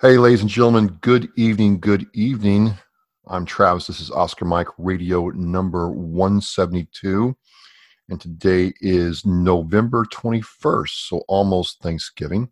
Hey, 0.00 0.16
ladies 0.16 0.42
and 0.42 0.48
gentlemen, 0.48 0.96
good 1.00 1.28
evening, 1.34 1.80
good 1.80 2.06
evening. 2.14 2.72
I'm 3.26 3.44
Travis. 3.44 3.88
This 3.88 4.00
is 4.00 4.12
Oscar 4.12 4.44
Mike 4.44 4.68
Radio 4.78 5.30
number 5.30 5.90
172. 5.90 7.36
And 8.08 8.20
today 8.20 8.72
is 8.80 9.26
November 9.26 10.04
21st, 10.04 11.08
so 11.08 11.24
almost 11.26 11.82
Thanksgiving. 11.82 12.48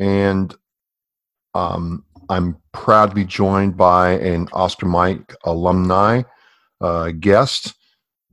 And 0.00 0.52
um, 1.54 2.04
I'm 2.28 2.56
proud 2.72 3.10
to 3.10 3.14
be 3.14 3.24
joined 3.24 3.76
by 3.76 4.14
an 4.14 4.48
Oscar 4.52 4.86
Mike 4.86 5.32
alumni 5.44 6.22
uh, 6.80 7.12
guest. 7.12 7.74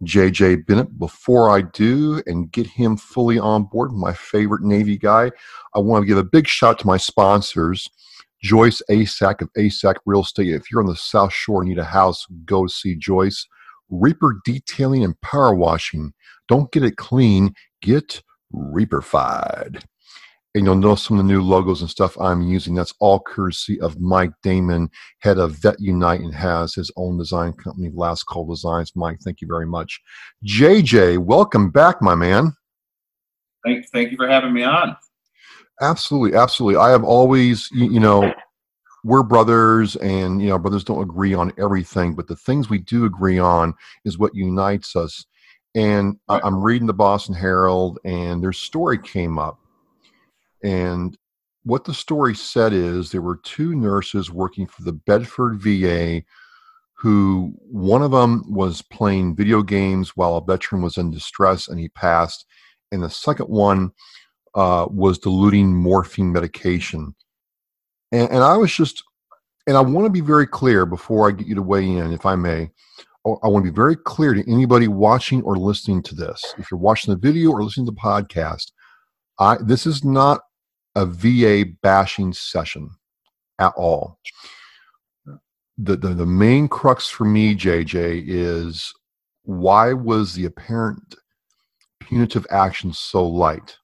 JJ 0.04 0.66
Bennett. 0.66 0.98
Before 0.98 1.50
I 1.50 1.62
do 1.62 2.22
and 2.26 2.52
get 2.52 2.68
him 2.68 2.98
fully 2.98 3.40
on 3.40 3.64
board, 3.64 3.92
my 3.92 4.14
favorite 4.14 4.64
Navy 4.64 4.98
guy, 4.98 5.32
I 5.74 5.80
want 5.80 6.04
to 6.04 6.08
give 6.08 6.18
a 6.18 6.24
big 6.24 6.48
shout 6.48 6.80
to 6.80 6.88
my 6.88 6.98
sponsors. 6.98 7.90
Joyce 8.42 8.82
ASAC 8.90 9.42
of 9.42 9.52
ASAC 9.54 9.96
Real 10.06 10.22
Estate. 10.22 10.54
If 10.54 10.70
you're 10.70 10.82
on 10.82 10.88
the 10.88 10.96
South 10.96 11.34
Shore 11.34 11.62
and 11.62 11.70
need 11.70 11.80
a 11.80 11.84
house, 11.84 12.26
go 12.46 12.68
see 12.68 12.96
Joyce. 12.96 13.48
Reaper 13.90 14.42
Detailing 14.46 15.04
and 15.04 15.20
Power 15.22 15.56
Washing. 15.56 16.14
Don't 16.48 16.72
get 16.72 16.84
it 16.84 16.98
clean, 16.98 17.54
get 17.82 18.22
Reaperfied 18.54 19.84
and 20.56 20.66
you'll 20.66 20.76
know 20.76 20.96
some 20.96 21.20
of 21.20 21.26
the 21.26 21.32
new 21.32 21.42
logos 21.42 21.82
and 21.82 21.90
stuff 21.90 22.18
I'm 22.18 22.42
using. 22.42 22.74
That's 22.74 22.94
all 23.00 23.20
courtesy 23.20 23.80
of 23.82 24.00
Mike 24.00 24.32
Damon, 24.42 24.90
head 25.20 25.38
of 25.38 25.52
Vet 25.52 25.76
Unite, 25.82 26.22
and 26.22 26.34
has 26.34 26.74
his 26.74 26.90
own 26.96 27.18
design 27.18 27.52
company, 27.54 27.92
Last 27.94 28.24
Call 28.24 28.48
Designs. 28.48 28.94
Mike, 28.96 29.20
thank 29.22 29.42
you 29.42 29.48
very 29.48 29.66
much. 29.66 30.00
JJ, 30.46 31.18
welcome 31.18 31.72
back, 31.72 32.02
my 32.02 32.16
man. 32.16 32.56
Thank, 33.66 33.90
thank 33.90 34.12
you 34.12 34.18
for 34.18 34.30
having 34.30 34.54
me 34.54 34.64
on. 34.64 34.96
Absolutely, 35.82 36.38
absolutely. 36.38 36.80
I 36.80 36.90
have 36.90 37.04
always, 37.04 37.68
you, 37.74 37.92
you 37.92 38.00
know, 38.00 38.34
we're 39.04 39.24
brothers, 39.24 39.98
and 39.98 40.42
you 40.42 40.48
know, 40.48 40.58
brothers 40.58 40.86
don't 40.86 41.04
agree 41.04 41.34
on 41.34 41.52
everything, 41.60 42.16
but 42.16 42.28
the 42.28 42.36
things 42.38 42.70
we 42.70 42.78
do 42.78 43.04
agree 43.04 43.40
on 43.40 43.74
is 44.06 44.18
what 44.18 44.34
unites 44.34 44.96
us. 44.96 45.26
And 45.76 46.18
right. 46.30 46.42
I'm 46.46 46.64
reading 46.64 46.88
the 46.88 46.94
Boston 46.94 47.36
Herald, 47.36 48.00
and 48.06 48.42
their 48.42 48.54
story 48.54 48.98
came 48.98 49.38
up 49.38 49.60
and 50.66 51.16
what 51.64 51.86
the 51.86 51.94
story 51.94 52.36
said 52.36 52.74
is 52.74 53.12
there 53.12 53.22
were 53.22 53.40
two 53.44 53.76
nurses 53.76 54.32
working 54.32 54.66
for 54.66 54.82
the 54.82 54.94
Bedford 54.94 55.62
VA 55.62 56.24
who 56.98 57.54
one 57.60 58.02
of 58.02 58.12
them 58.12 58.44
was 58.52 58.82
playing 58.82 59.36
video 59.36 59.62
games 59.62 60.18
while 60.18 60.38
a 60.38 60.44
veteran 60.44 60.82
was 60.82 60.98
in 60.98 61.12
distress 61.12 61.68
and 61.68 61.80
he 61.80 61.90
passed. 61.90 62.46
And 62.92 63.04
the 63.04 63.10
second 63.10 63.48
one 63.48 63.92
uh, 64.56 64.88
was 64.90 65.20
diluting 65.20 65.76
morphine 65.76 66.32
medication. 66.32 67.14
And, 68.12 68.30
and 68.32 68.44
I 68.44 68.58
was 68.58 68.74
just, 68.74 69.04
and 69.68 69.78
I 69.78 69.82
want 69.82 70.06
to 70.06 70.12
be 70.12 70.22
very 70.22 70.48
clear 70.48 70.88
before 70.88 71.28
I 71.28 71.32
get 71.32 71.48
you 71.48 71.56
to 71.56 71.62
weigh 71.62 71.88
in, 71.88 72.12
if 72.12 72.26
I 72.26 72.36
may. 72.36 72.72
I 73.26 73.48
want 73.48 73.66
to 73.66 73.72
be 73.72 73.76
very 73.76 73.96
clear 73.96 74.34
to 74.34 74.52
anybody 74.52 74.88
watching 74.88 75.44
or 75.44 75.58
listening 75.58 76.02
to 76.04 76.16
this. 76.16 76.56
If 76.58 76.72
you're 76.72 76.80
watching 76.80 77.14
the 77.14 77.20
video 77.20 77.52
or 77.52 77.64
listening 77.64 77.88
to 77.88 77.92
the 77.92 78.00
podcast, 78.00 78.72
I, 79.40 79.58
this 79.62 79.86
is 79.86 80.04
not 80.04 80.42
a 80.96 81.06
VA 81.06 81.66
bashing 81.82 82.34
session 82.34 82.90
at 83.60 83.74
all. 83.76 84.20
The, 85.78 85.98
the, 85.98 86.10
the 86.10 86.26
main 86.26 86.68
crux 86.68 87.10
for 87.10 87.26
me, 87.26 87.56
JJ, 87.56 88.24
is 88.28 88.94
why 89.44 89.94
was 89.94 90.34
the 90.34 90.46
apparent 90.46 91.16
punitive 92.00 92.48
action 92.50 92.94
so 92.94 93.26
light? 93.26 93.78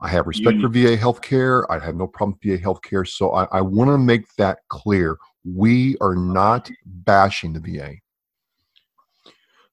I 0.00 0.08
have 0.08 0.26
respect 0.26 0.60
for 0.60 0.68
mm. 0.68 0.72
VA 0.72 0.96
healthcare. 0.96 1.64
I 1.70 1.84
have 1.84 1.96
no 1.96 2.06
problem 2.06 2.38
with 2.44 2.60
VA 2.60 2.64
healthcare. 2.64 3.06
So 3.08 3.32
I, 3.32 3.44
I 3.44 3.60
want 3.60 3.88
to 3.88 3.98
make 3.98 4.26
that 4.36 4.58
clear. 4.68 5.16
We 5.44 5.96
are 6.00 6.14
not 6.14 6.70
bashing 6.84 7.52
the 7.52 7.60
VA. 7.60 7.94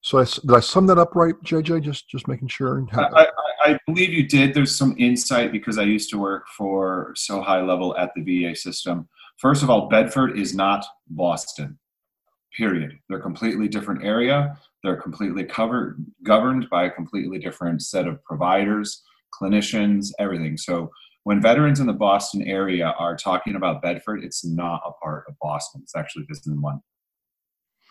So 0.00 0.18
I, 0.18 0.24
did 0.24 0.52
I 0.52 0.60
sum 0.60 0.86
that 0.86 0.98
up 0.98 1.14
right, 1.14 1.34
JJ? 1.44 1.82
Just 1.82 2.08
just 2.08 2.28
making 2.28 2.48
sure. 2.48 2.86
I, 2.92 3.00
I 3.02 3.26
believe 3.86 4.12
you 4.12 4.26
did. 4.26 4.54
There's 4.54 4.76
some 4.76 4.94
insight 4.98 5.52
because 5.52 5.78
I 5.78 5.82
used 5.82 6.10
to 6.10 6.18
work 6.18 6.46
for 6.56 7.12
so 7.16 7.40
high 7.40 7.62
level 7.62 7.96
at 7.96 8.12
the 8.14 8.22
VA 8.22 8.54
system. 8.54 9.08
First 9.38 9.62
of 9.62 9.70
all, 9.70 9.88
Bedford 9.88 10.38
is 10.38 10.54
not 10.54 10.84
Boston. 11.08 11.78
Period. 12.56 12.98
They're 13.08 13.20
completely 13.20 13.68
different 13.68 14.04
area. 14.04 14.56
They're 14.82 15.00
completely 15.00 15.44
covered, 15.44 16.04
governed 16.22 16.68
by 16.70 16.84
a 16.84 16.90
completely 16.90 17.38
different 17.38 17.82
set 17.82 18.06
of 18.06 18.22
providers, 18.24 19.02
clinicians, 19.40 20.12
everything. 20.18 20.56
So 20.56 20.90
when 21.24 21.40
veterans 21.40 21.80
in 21.80 21.86
the 21.86 21.92
Boston 21.92 22.42
area 22.42 22.94
are 22.98 23.16
talking 23.16 23.56
about 23.56 23.82
Bedford, 23.82 24.22
it's 24.22 24.44
not 24.44 24.82
a 24.86 24.92
part 24.92 25.24
of 25.26 25.34
Boston. 25.40 25.80
It's 25.82 25.96
actually 25.96 26.26
Division 26.26 26.60
One. 26.60 26.80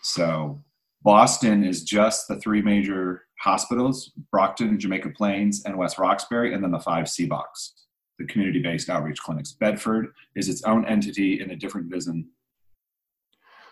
So 0.02 0.62
Boston 1.02 1.64
is 1.64 1.82
just 1.82 2.28
the 2.28 2.36
three 2.36 2.62
major 2.62 3.22
hospitals 3.40 4.12
Brockton, 4.30 4.78
Jamaica 4.78 5.10
Plains, 5.10 5.64
and 5.64 5.76
West 5.76 5.98
Roxbury, 5.98 6.54
and 6.54 6.62
then 6.62 6.70
the 6.70 6.80
five 6.80 7.06
CBOCs, 7.06 7.72
the 8.18 8.26
community 8.26 8.62
based 8.62 8.88
outreach 8.88 9.18
clinics. 9.18 9.52
Bedford 9.52 10.12
is 10.36 10.48
its 10.48 10.62
own 10.64 10.84
entity 10.86 11.40
in 11.40 11.50
a 11.50 11.56
different 11.56 11.90
VISN. 11.90 12.28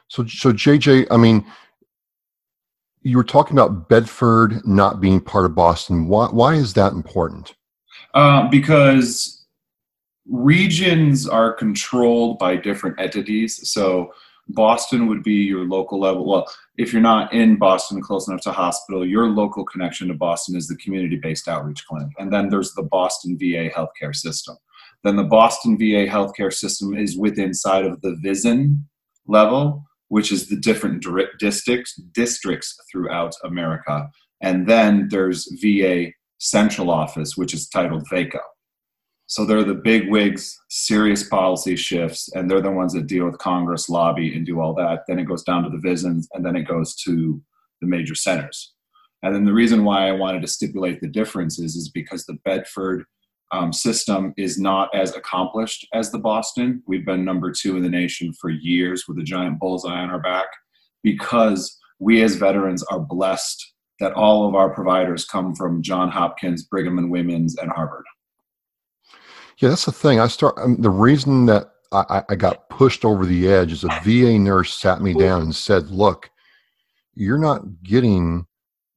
So, 0.08 0.26
so 0.26 0.52
JJ, 0.52 1.06
I 1.10 1.16
mean, 1.16 1.46
you 3.02 3.16
were 3.16 3.24
talking 3.24 3.56
about 3.56 3.88
Bedford 3.88 4.66
not 4.66 5.00
being 5.00 5.20
part 5.20 5.44
of 5.44 5.54
Boston. 5.54 6.06
Why, 6.06 6.26
why 6.26 6.54
is 6.54 6.74
that 6.74 6.92
important? 6.92 7.54
Uh, 8.14 8.48
because 8.48 9.46
regions 10.28 11.28
are 11.28 11.52
controlled 11.52 12.38
by 12.38 12.56
different 12.56 13.00
entities. 13.00 13.70
So, 13.72 14.12
Boston 14.54 15.06
would 15.06 15.22
be 15.22 15.34
your 15.34 15.64
local 15.64 16.00
level. 16.00 16.26
Well, 16.26 16.46
if 16.76 16.92
you're 16.92 17.02
not 17.02 17.32
in 17.32 17.56
Boston 17.56 18.00
close 18.00 18.28
enough 18.28 18.42
to 18.42 18.52
hospital, 18.52 19.06
your 19.06 19.28
local 19.28 19.64
connection 19.64 20.08
to 20.08 20.14
Boston 20.14 20.56
is 20.56 20.68
the 20.68 20.76
community 20.76 21.16
based 21.16 21.48
outreach 21.48 21.84
clinic. 21.86 22.08
And 22.18 22.32
then 22.32 22.48
there's 22.48 22.74
the 22.74 22.82
Boston 22.82 23.36
VA 23.38 23.70
healthcare 23.70 24.14
system. 24.14 24.56
Then 25.04 25.16
the 25.16 25.24
Boston 25.24 25.76
VA 25.76 26.06
healthcare 26.06 26.52
system 26.52 26.96
is 26.96 27.18
within 27.18 27.46
inside 27.46 27.84
of 27.84 28.00
the 28.02 28.16
VISN 28.22 28.88
level, 29.26 29.84
which 30.08 30.30
is 30.30 30.48
the 30.48 30.56
different 30.56 31.04
districts, 31.38 31.94
districts 32.12 32.76
throughout 32.90 33.34
America. 33.44 34.08
And 34.40 34.68
then 34.68 35.08
there's 35.10 35.48
VA 35.60 36.12
central 36.38 36.90
office, 36.90 37.36
which 37.36 37.54
is 37.54 37.68
titled 37.68 38.06
VACO. 38.10 38.40
So 39.26 39.44
they're 39.44 39.64
the 39.64 39.74
big 39.74 40.10
wigs, 40.10 40.58
serious 40.68 41.26
policy 41.26 41.76
shifts, 41.76 42.28
and 42.34 42.50
they're 42.50 42.60
the 42.60 42.70
ones 42.70 42.92
that 42.92 43.06
deal 43.06 43.24
with 43.24 43.38
Congress, 43.38 43.88
lobby, 43.88 44.34
and 44.34 44.44
do 44.44 44.60
all 44.60 44.74
that. 44.74 45.04
Then 45.08 45.18
it 45.18 45.24
goes 45.24 45.42
down 45.42 45.62
to 45.62 45.70
the 45.70 45.78
VISNs, 45.78 46.26
and 46.34 46.44
then 46.44 46.56
it 46.56 46.68
goes 46.68 46.94
to 46.96 47.40
the 47.80 47.86
major 47.86 48.14
centers. 48.14 48.74
And 49.22 49.34
then 49.34 49.44
the 49.44 49.52
reason 49.52 49.84
why 49.84 50.08
I 50.08 50.12
wanted 50.12 50.42
to 50.42 50.48
stipulate 50.48 51.00
the 51.00 51.08
differences 51.08 51.76
is 51.76 51.88
because 51.88 52.26
the 52.26 52.38
Bedford 52.44 53.04
um, 53.52 53.72
system 53.72 54.32
is 54.36 54.58
not 54.58 54.92
as 54.94 55.14
accomplished 55.14 55.86
as 55.94 56.10
the 56.10 56.18
Boston. 56.18 56.82
We've 56.86 57.06
been 57.06 57.24
number 57.24 57.52
two 57.52 57.76
in 57.76 57.82
the 57.82 57.88
nation 57.88 58.32
for 58.40 58.50
years 58.50 59.04
with 59.06 59.18
a 59.18 59.22
giant 59.22 59.60
bullseye 59.60 60.00
on 60.00 60.10
our 60.10 60.20
back 60.20 60.46
because 61.02 61.78
we 61.98 62.22
as 62.22 62.36
veterans 62.36 62.82
are 62.84 62.98
blessed 62.98 63.72
that 64.00 64.14
all 64.14 64.48
of 64.48 64.54
our 64.54 64.70
providers 64.70 65.24
come 65.24 65.54
from 65.54 65.82
John 65.82 66.10
Hopkins, 66.10 66.64
Brigham 66.64 66.98
and 66.98 67.10
Women's, 67.10 67.56
and 67.58 67.70
Harvard. 67.70 68.04
Yeah, 69.62 69.68
that's 69.68 69.84
the 69.84 69.92
thing. 69.92 70.18
I 70.18 70.26
start 70.26 70.58
um, 70.58 70.76
the 70.80 70.90
reason 70.90 71.46
that 71.46 71.70
I, 71.92 72.24
I 72.28 72.34
got 72.34 72.68
pushed 72.68 73.04
over 73.04 73.24
the 73.24 73.48
edge 73.48 73.70
is 73.70 73.84
a 73.84 74.00
VA 74.02 74.36
nurse 74.36 74.74
sat 74.74 75.00
me 75.00 75.14
down 75.14 75.42
and 75.42 75.54
said, 75.54 75.88
"Look, 75.88 76.30
you're 77.14 77.38
not 77.38 77.62
getting 77.84 78.44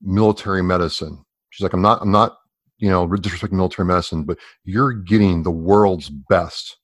military 0.01 0.63
medicine." 0.63 1.23
She's 1.51 1.63
like, 1.63 1.73
"I'm 1.73 1.83
not. 1.83 2.01
I'm 2.01 2.11
not. 2.11 2.39
You 2.79 2.89
know, 2.89 3.07
disrespecting 3.07 3.51
military 3.51 3.85
medicine, 3.85 4.23
but 4.23 4.39
you're 4.63 4.91
getting 4.91 5.43
the 5.43 5.51
world's 5.51 6.09
best." 6.09 6.77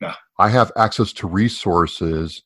Yeah. 0.00 0.14
I 0.38 0.48
have 0.48 0.70
access 0.76 1.12
to 1.14 1.26
resources. 1.26 2.40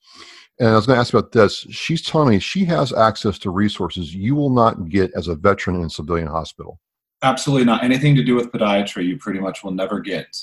And 0.59 0.71
I 0.71 0.75
was 0.75 0.87
going 0.87 0.97
to 0.97 1.01
ask 1.01 1.13
about 1.13 1.33
this. 1.33 1.67
She's 1.71 2.03
telling 2.03 2.31
me 2.31 2.39
she 2.41 2.65
has 2.65 2.93
access 2.93 3.39
to 3.41 3.51
resources 3.51 4.13
you 4.13 4.35
will 4.35 4.51
not 4.51 4.89
get 4.89 5.13
as 5.15 5.29
a 5.29 5.37
veteran 5.37 5.77
in 5.77 5.85
a 5.85 5.91
civilian 5.91 6.27
hospital. 6.27 6.81
Absolutely 7.23 7.65
not. 7.65 7.85
Anything 7.85 8.17
to 8.17 8.25
do 8.25 8.35
with 8.35 8.51
podiatry, 8.51 9.05
you 9.05 9.19
pretty 9.19 9.39
much 9.39 9.63
will 9.63 9.71
never 9.71 10.01
get. 10.01 10.37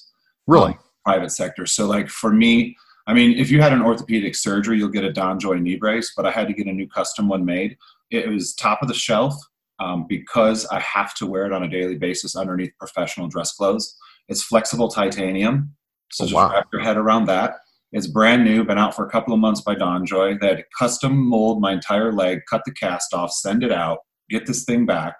Really? 0.48 0.72
Um, 0.72 0.80
private 1.06 1.32
sector. 1.32 1.66
So, 1.66 1.86
like 1.88 2.10
for 2.10 2.32
me, 2.32 2.76
I 3.08 3.14
mean, 3.14 3.38
if 3.38 3.52
you 3.52 3.62
had 3.62 3.74
an 3.74 3.82
orthopedic 3.82 4.36
surgery, 4.36 4.78
you'll 4.78 4.90
get 4.90 5.06
a 5.06 5.12
DonJoy 5.12 5.62
knee 5.62 5.76
brace, 5.76 6.14
but 6.16 6.26
I 6.26 6.32
had 6.32 6.48
to 6.48 6.54
get 6.54 6.68
a 6.68 6.74
new 6.74 6.88
custom 6.88 7.28
one 7.28 7.46
made. 7.46 7.78
It 8.12 8.28
was 8.28 8.56
top 8.56 8.82
of 8.82 8.88
the 8.88 8.94
shelf 8.94 9.36
um, 9.80 10.06
because 10.08 10.66
I 10.68 10.80
have 10.80 11.14
to 11.16 11.26
wear 11.26 11.46
it 11.46 11.52
on 11.52 11.64
a 11.64 11.70
daily 11.70 11.96
basis 11.96 12.36
underneath 12.36 12.72
professional 12.80 13.28
dress 13.28 13.54
clothes. 13.54 13.96
It's 14.28 14.44
flexible 14.44 14.88
titanium, 14.88 15.76
so 16.12 16.24
oh, 16.24 16.28
just 16.28 16.36
wow. 16.36 16.52
wrap 16.52 16.68
your 16.74 16.82
head 16.82 16.98
around 16.98 17.26
that. 17.26 17.58
It's 17.92 18.08
brand 18.08 18.44
new, 18.44 18.64
been 18.66 18.78
out 18.78 18.96
for 18.96 19.06
a 19.06 19.10
couple 19.10 19.34
of 19.34 19.40
months 19.40 19.62
by 19.62 19.76
DonJoy. 19.76 20.40
They 20.40 20.48
had 20.48 20.58
to 20.58 20.64
custom 20.78 21.16
mold 21.16 21.62
my 21.62 21.72
entire 21.72 22.12
leg, 22.12 22.42
cut 22.50 22.64
the 22.66 22.72
cast 22.72 23.14
off, 23.14 23.32
send 23.32 23.64
it 23.64 23.72
out, 23.72 24.00
get 24.30 24.46
this 24.48 24.66
thing 24.66 24.86
back. 24.86 25.16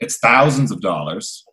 It's 0.00 0.18
thousands 0.18 0.70
of 0.70 0.80
dollars. 0.80 1.44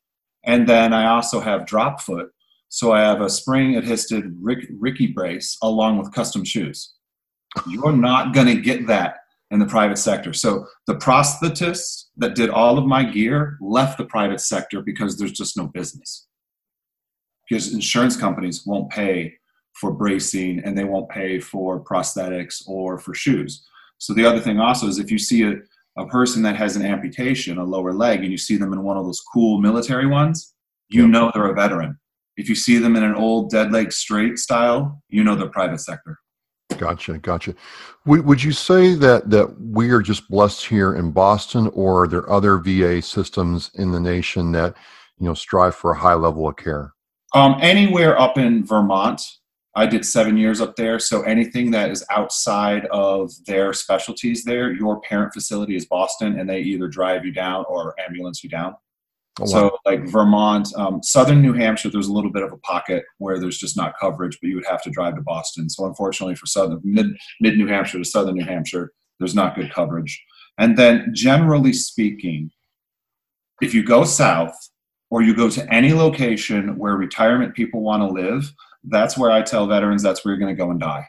And 0.45 0.67
then 0.67 0.93
I 0.93 1.07
also 1.07 1.39
have 1.41 1.65
drop 1.65 2.01
foot, 2.01 2.31
So 2.73 2.91
I 2.91 3.01
have 3.01 3.21
a 3.21 3.29
spring 3.29 3.77
adhesed 3.77 4.11
Rick, 4.41 4.65
Ricky 4.79 5.05
brace 5.05 5.59
along 5.61 5.99
with 5.99 6.11
custom 6.11 6.43
shoes. 6.43 6.95
You're 7.69 7.95
not 7.95 8.33
going 8.33 8.47
to 8.47 8.59
get 8.59 8.87
that 8.87 9.17
in 9.51 9.59
the 9.59 9.67
private 9.67 9.99
sector. 9.99 10.33
So 10.33 10.65
the 10.87 10.95
prosthetists 10.95 12.05
that 12.17 12.33
did 12.33 12.49
all 12.49 12.79
of 12.79 12.87
my 12.87 13.03
gear 13.03 13.59
left 13.61 13.99
the 13.99 14.05
private 14.05 14.41
sector 14.41 14.81
because 14.81 15.19
there's 15.19 15.33
just 15.33 15.55
no 15.55 15.67
business. 15.67 16.25
Because 17.47 17.75
insurance 17.75 18.17
companies 18.17 18.63
won't 18.65 18.89
pay 18.89 19.35
for 19.79 19.91
bracing 19.91 20.59
and 20.65 20.75
they 20.75 20.83
won't 20.83 21.09
pay 21.09 21.39
for 21.39 21.79
prosthetics 21.79 22.67
or 22.67 22.97
for 22.97 23.13
shoes. 23.13 23.63
So 23.99 24.15
the 24.15 24.25
other 24.25 24.39
thing 24.39 24.59
also 24.59 24.87
is 24.87 24.97
if 24.97 25.11
you 25.11 25.19
see 25.19 25.43
a, 25.43 25.57
a 25.95 26.07
person 26.07 26.41
that 26.41 26.55
has 26.55 26.75
an 26.75 26.83
amputation, 26.83 27.59
a 27.59 27.63
lower 27.63 27.93
leg, 27.93 28.21
and 28.21 28.31
you 28.31 28.37
see 28.39 28.57
them 28.57 28.73
in 28.73 28.81
one 28.81 28.97
of 28.97 29.05
those 29.05 29.21
cool 29.31 29.61
military 29.61 30.07
ones, 30.07 30.55
you 30.89 31.07
know 31.07 31.29
they're 31.35 31.51
a 31.51 31.53
veteran. 31.53 31.99
If 32.37 32.49
you 32.49 32.55
see 32.55 32.77
them 32.77 32.95
in 32.95 33.03
an 33.03 33.15
old 33.15 33.51
dead 33.51 33.71
leg 33.71 33.91
straight 33.91 34.39
style, 34.39 35.01
you 35.09 35.23
know 35.23 35.35
they're 35.35 35.49
private 35.49 35.79
sector. 35.79 36.19
Gotcha, 36.77 37.17
gotcha. 37.19 37.53
Would, 38.05 38.25
would 38.25 38.43
you 38.43 38.51
say 38.51 38.95
that 38.95 39.29
that 39.29 39.59
we 39.59 39.91
are 39.91 40.01
just 40.01 40.27
blessed 40.29 40.65
here 40.65 40.95
in 40.95 41.11
Boston, 41.11 41.69
or 41.73 42.03
are 42.03 42.07
there 42.07 42.29
other 42.29 42.57
VA 42.57 43.01
systems 43.01 43.71
in 43.75 43.91
the 43.91 43.99
nation 43.99 44.51
that 44.53 44.75
you 45.19 45.27
know 45.27 45.33
strive 45.33 45.75
for 45.75 45.91
a 45.91 45.97
high 45.97 46.15
level 46.15 46.47
of 46.47 46.55
care? 46.55 46.93
Um, 47.33 47.57
anywhere 47.61 48.19
up 48.19 48.37
in 48.37 48.65
Vermont, 48.65 49.21
I 49.75 49.87
did 49.87 50.05
seven 50.05 50.37
years 50.37 50.61
up 50.61 50.75
there. 50.75 50.99
So 50.99 51.21
anything 51.23 51.71
that 51.71 51.89
is 51.89 52.05
outside 52.11 52.85
of 52.87 53.31
their 53.45 53.73
specialties, 53.73 54.43
there, 54.43 54.71
your 54.71 55.01
parent 55.01 55.33
facility 55.33 55.75
is 55.75 55.85
Boston, 55.85 56.39
and 56.39 56.47
they 56.47 56.59
either 56.61 56.87
drive 56.87 57.25
you 57.25 57.31
down 57.31 57.65
or 57.67 57.95
ambulance 57.99 58.43
you 58.43 58.49
down. 58.49 58.75
Oh, 59.39 59.43
wow. 59.43 59.47
So, 59.47 59.77
like 59.85 60.07
Vermont, 60.07 60.67
um, 60.75 61.01
southern 61.01 61.41
New 61.41 61.53
Hampshire, 61.53 61.89
there's 61.89 62.07
a 62.07 62.13
little 62.13 62.31
bit 62.31 62.43
of 62.43 62.51
a 62.51 62.57
pocket 62.57 63.03
where 63.17 63.39
there's 63.39 63.57
just 63.57 63.75
not 63.75 63.97
coverage, 63.99 64.37
but 64.39 64.47
you 64.47 64.55
would 64.55 64.65
have 64.65 64.83
to 64.83 64.91
drive 64.91 65.15
to 65.15 65.21
Boston. 65.21 65.69
So, 65.69 65.85
unfortunately, 65.85 66.35
for 66.35 66.45
southern 66.45 66.81
mid 66.83 67.07
mid 67.41 67.57
New 67.57 67.67
Hampshire 67.67 67.97
to 67.97 68.05
southern 68.05 68.35
New 68.35 68.45
Hampshire, 68.45 68.93
there's 69.19 69.33
not 69.33 69.55
good 69.55 69.71
coverage. 69.71 70.23
And 70.59 70.77
then, 70.77 71.09
generally 71.13 71.73
speaking, 71.73 72.51
if 73.61 73.73
you 73.73 73.83
go 73.83 74.03
south 74.03 74.55
or 75.09 75.23
you 75.23 75.35
go 75.35 75.49
to 75.49 75.73
any 75.73 75.93
location 75.93 76.77
where 76.77 76.95
retirement 76.95 77.55
people 77.55 77.81
want 77.81 78.01
to 78.01 78.07
live, 78.07 78.51
that's 78.83 79.17
where 79.17 79.31
I 79.31 79.41
tell 79.41 79.65
veterans 79.65 80.03
that's 80.03 80.23
where 80.23 80.33
you're 80.33 80.39
going 80.39 80.55
to 80.55 80.61
go 80.61 80.71
and 80.71 80.79
die. 80.79 81.07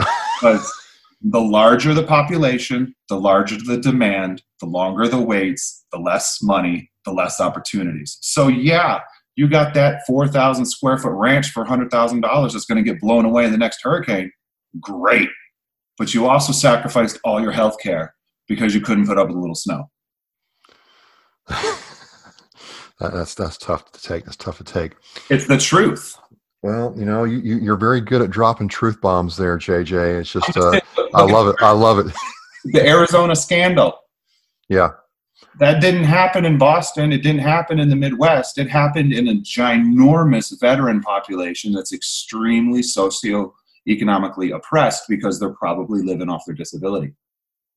Because 0.40 0.72
the 1.20 1.40
larger 1.40 1.94
the 1.94 2.04
population, 2.04 2.94
the 3.08 3.18
larger 3.18 3.56
the 3.56 3.78
demand, 3.78 4.40
the 4.60 4.66
longer 4.66 5.08
the 5.08 5.20
waits, 5.20 5.84
the 5.90 5.98
less 5.98 6.38
money, 6.40 6.92
the 7.08 7.14
less 7.14 7.40
opportunities. 7.40 8.18
So, 8.20 8.48
yeah, 8.48 9.00
you 9.36 9.48
got 9.48 9.72
that 9.74 10.00
4,000 10.06 10.66
square 10.66 10.98
foot 10.98 11.12
ranch 11.12 11.50
for 11.50 11.64
$100,000 11.64 12.52
that's 12.52 12.64
going 12.64 12.84
to 12.84 12.90
get 12.90 13.00
blown 13.00 13.24
away 13.24 13.44
in 13.44 13.52
the 13.52 13.58
next 13.58 13.80
hurricane. 13.82 14.30
Great. 14.80 15.28
But 15.96 16.12
you 16.12 16.26
also 16.26 16.52
sacrificed 16.52 17.18
all 17.24 17.40
your 17.40 17.52
health 17.52 17.76
care 17.82 18.14
because 18.46 18.74
you 18.74 18.80
couldn't 18.80 19.06
put 19.06 19.18
up 19.18 19.28
with 19.28 19.36
a 19.36 19.40
little 19.40 19.54
snow. 19.54 19.90
that's 23.00 23.34
that's 23.34 23.56
tough 23.56 23.90
to 23.92 24.02
take. 24.02 24.24
That's 24.24 24.36
tough 24.36 24.58
to 24.58 24.64
take. 24.64 24.92
It's 25.30 25.46
the 25.46 25.56
truth. 25.56 26.16
Well, 26.62 26.92
you 26.96 27.04
know, 27.04 27.24
you, 27.24 27.38
you 27.38 27.72
are 27.72 27.76
very 27.76 28.00
good 28.00 28.20
at 28.20 28.30
dropping 28.30 28.68
truth 28.68 29.00
bombs 29.00 29.36
there, 29.36 29.56
JJ. 29.56 30.20
It's 30.20 30.32
just, 30.32 30.56
uh, 30.56 30.80
I 31.14 31.22
love 31.22 31.46
it. 31.46 31.56
I 31.60 31.70
love 31.70 32.00
it. 32.00 32.12
the 32.64 32.84
Arizona 32.86 33.36
scandal. 33.36 33.96
Yeah. 34.68 34.90
That 35.58 35.80
didn't 35.80 36.04
happen 36.04 36.44
in 36.44 36.56
Boston. 36.56 37.12
It 37.12 37.22
didn't 37.22 37.40
happen 37.40 37.80
in 37.80 37.88
the 37.88 37.96
Midwest. 37.96 38.58
It 38.58 38.68
happened 38.68 39.12
in 39.12 39.28
a 39.28 39.34
ginormous 39.34 40.58
veteran 40.60 41.00
population 41.00 41.72
that's 41.72 41.92
extremely 41.92 42.80
socioeconomically 42.80 44.54
oppressed 44.54 45.04
because 45.08 45.40
they're 45.40 45.54
probably 45.54 46.02
living 46.02 46.28
off 46.28 46.44
their 46.46 46.54
disability. 46.54 47.14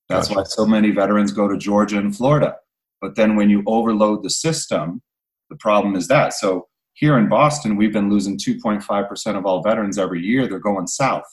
That's 0.09 0.27
gotcha. 0.27 0.39
why 0.39 0.43
so 0.43 0.65
many 0.65 0.91
veterans 0.91 1.31
go 1.31 1.47
to 1.47 1.57
Georgia 1.57 1.97
and 1.97 2.15
Florida. 2.15 2.55
But 2.99 3.15
then 3.15 3.35
when 3.35 3.49
you 3.49 3.63
overload 3.65 4.23
the 4.23 4.29
system, 4.29 5.01
the 5.49 5.55
problem 5.55 5.95
is 5.95 6.07
that. 6.07 6.33
So 6.33 6.67
here 6.93 7.17
in 7.17 7.29
Boston, 7.29 7.77
we've 7.77 7.93
been 7.93 8.09
losing 8.09 8.37
2.5% 8.37 9.37
of 9.37 9.45
all 9.45 9.63
veterans 9.63 9.97
every 9.97 10.21
year. 10.21 10.47
They're 10.47 10.59
going 10.59 10.87
south. 10.87 11.25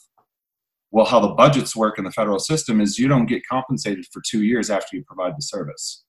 Well, 0.90 1.04
how 1.04 1.20
the 1.20 1.28
budgets 1.28 1.76
work 1.76 1.98
in 1.98 2.04
the 2.04 2.10
federal 2.10 2.38
system 2.38 2.80
is 2.80 2.98
you 2.98 3.08
don't 3.08 3.26
get 3.26 3.46
compensated 3.46 4.06
for 4.10 4.22
two 4.26 4.42
years 4.42 4.70
after 4.70 4.96
you 4.96 5.04
provide 5.04 5.34
the 5.36 5.42
service. 5.42 6.04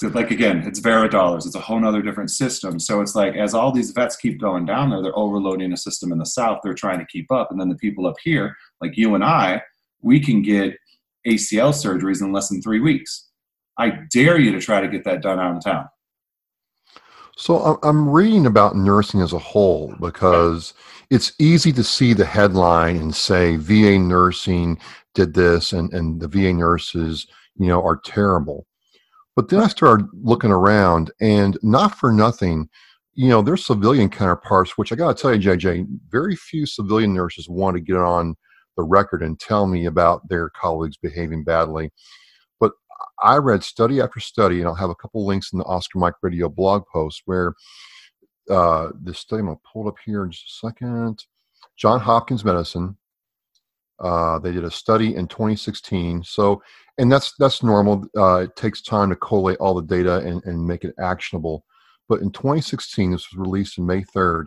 So 0.00 0.08
like 0.08 0.30
again, 0.30 0.62
it's 0.66 0.78
VERA 0.78 1.10
dollars. 1.10 1.44
It's 1.44 1.56
a 1.56 1.60
whole 1.60 1.84
other 1.84 2.00
different 2.00 2.30
system. 2.30 2.80
So 2.80 3.02
it's 3.02 3.14
like 3.14 3.36
as 3.36 3.52
all 3.52 3.70
these 3.70 3.90
vets 3.90 4.16
keep 4.16 4.40
going 4.40 4.64
down 4.64 4.88
there, 4.88 5.02
they're 5.02 5.18
overloading 5.18 5.74
a 5.74 5.76
system 5.76 6.10
in 6.10 6.16
the 6.16 6.24
south. 6.24 6.60
They're 6.62 6.72
trying 6.72 7.00
to 7.00 7.04
keep 7.04 7.30
up, 7.30 7.50
and 7.50 7.60
then 7.60 7.68
the 7.68 7.74
people 7.74 8.06
up 8.06 8.16
here, 8.24 8.56
like 8.80 8.96
you 8.96 9.14
and 9.14 9.22
I, 9.22 9.60
we 10.00 10.18
can 10.18 10.40
get 10.40 10.74
ACL 11.28 11.72
surgeries 11.72 12.22
in 12.22 12.32
less 12.32 12.48
than 12.48 12.62
three 12.62 12.80
weeks. 12.80 13.28
I 13.78 13.98
dare 14.10 14.38
you 14.38 14.52
to 14.52 14.60
try 14.60 14.80
to 14.80 14.88
get 14.88 15.04
that 15.04 15.20
done 15.20 15.38
out 15.38 15.54
in 15.54 15.60
town. 15.60 15.86
So 17.36 17.78
I'm 17.82 18.08
reading 18.08 18.46
about 18.46 18.76
nursing 18.76 19.20
as 19.20 19.32
a 19.32 19.38
whole 19.38 19.94
because 20.00 20.74
it's 21.10 21.32
easy 21.38 21.72
to 21.72 21.84
see 21.84 22.12
the 22.12 22.24
headline 22.24 22.96
and 22.96 23.14
say 23.14 23.56
VA 23.56 23.98
nursing 23.98 24.78
did 25.14 25.34
this 25.34 25.72
and, 25.72 25.92
and 25.92 26.20
the 26.20 26.28
VA 26.28 26.52
nurses, 26.52 27.26
you 27.56 27.66
know, 27.66 27.82
are 27.82 27.96
terrible. 27.96 28.66
But 29.40 29.48
then 29.48 29.60
I 29.60 29.68
started 29.68 30.06
looking 30.12 30.50
around 30.50 31.12
and 31.18 31.56
not 31.62 31.94
for 31.94 32.12
nothing, 32.12 32.68
you 33.14 33.30
know, 33.30 33.40
their 33.40 33.56
civilian 33.56 34.10
counterparts, 34.10 34.76
which 34.76 34.92
I 34.92 34.96
got 34.96 35.16
to 35.16 35.22
tell 35.22 35.34
you, 35.34 35.40
JJ, 35.40 35.86
very 36.10 36.36
few 36.36 36.66
civilian 36.66 37.14
nurses 37.14 37.48
want 37.48 37.74
to 37.74 37.80
get 37.80 37.96
on 37.96 38.36
the 38.76 38.82
record 38.82 39.22
and 39.22 39.40
tell 39.40 39.66
me 39.66 39.86
about 39.86 40.28
their 40.28 40.50
colleagues 40.50 40.98
behaving 40.98 41.44
badly. 41.44 41.90
But 42.60 42.72
I 43.22 43.36
read 43.36 43.64
study 43.64 44.02
after 44.02 44.20
study, 44.20 44.58
and 44.58 44.68
I'll 44.68 44.74
have 44.74 44.90
a 44.90 44.94
couple 44.94 45.24
links 45.24 45.54
in 45.54 45.58
the 45.58 45.64
Oscar 45.64 45.98
Mike 45.98 46.16
Radio 46.20 46.50
blog 46.50 46.82
post 46.92 47.22
where 47.24 47.54
uh, 48.50 48.90
this 48.94 49.20
study, 49.20 49.40
I'm 49.40 49.46
going 49.46 49.56
to 49.56 49.62
pull 49.72 49.86
it 49.86 49.88
up 49.88 49.96
here 50.04 50.22
in 50.22 50.32
just 50.32 50.48
a 50.48 50.66
second. 50.66 51.24
John 51.78 51.98
Hopkins 51.98 52.44
Medicine. 52.44 52.98
Uh, 54.00 54.38
they 54.38 54.52
did 54.52 54.64
a 54.64 54.70
study 54.70 55.14
in 55.14 55.28
2016. 55.28 56.22
So, 56.24 56.62
and 56.98 57.10
that's 57.10 57.34
that's 57.38 57.62
normal. 57.62 58.06
Uh, 58.16 58.42
it 58.42 58.56
takes 58.56 58.82
time 58.82 59.10
to 59.10 59.16
collate 59.16 59.58
all 59.58 59.74
the 59.74 59.82
data 59.82 60.18
and, 60.18 60.42
and 60.44 60.66
make 60.66 60.84
it 60.84 60.94
actionable. 60.98 61.64
But 62.08 62.22
in 62.22 62.30
2016, 62.32 63.12
this 63.12 63.30
was 63.30 63.38
released 63.38 63.78
in 63.78 63.86
May 63.86 64.02
3rd. 64.02 64.46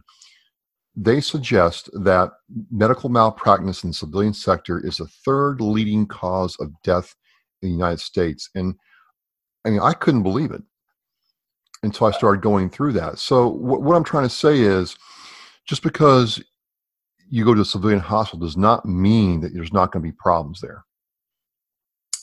They 0.95 1.21
suggest 1.21 1.89
that 2.03 2.31
medical 2.69 3.09
malpractice 3.09 3.83
in 3.83 3.91
the 3.91 3.93
civilian 3.95 4.33
sector 4.33 4.85
is 4.85 4.97
the 4.97 5.07
third 5.25 5.61
leading 5.61 6.05
cause 6.05 6.55
of 6.59 6.71
death 6.83 7.15
in 7.61 7.69
the 7.69 7.73
United 7.73 7.99
States. 7.99 8.49
And 8.53 8.75
I 9.65 9.69
mean, 9.69 9.79
I 9.79 9.93
couldn't 9.93 10.23
believe 10.23 10.51
it 10.51 10.61
until 11.83 12.07
I 12.07 12.11
started 12.11 12.41
going 12.41 12.69
through 12.69 12.93
that. 12.93 13.19
So 13.19 13.47
what, 13.47 13.81
what 13.81 13.95
I'm 13.95 14.03
trying 14.03 14.23
to 14.23 14.29
say 14.29 14.59
is 14.59 14.95
just 15.65 15.83
because 15.83 16.41
you 17.33 17.43
go 17.43 17.55
to 17.55 17.61
a 17.61 17.65
civilian 17.65 17.99
hospital 17.99 18.45
does 18.45 18.55
not 18.55 18.85
mean 18.85 19.41
that 19.41 19.55
there's 19.55 19.73
not 19.73 19.91
going 19.91 20.03
to 20.03 20.07
be 20.07 20.15
problems 20.19 20.61
there. 20.61 20.85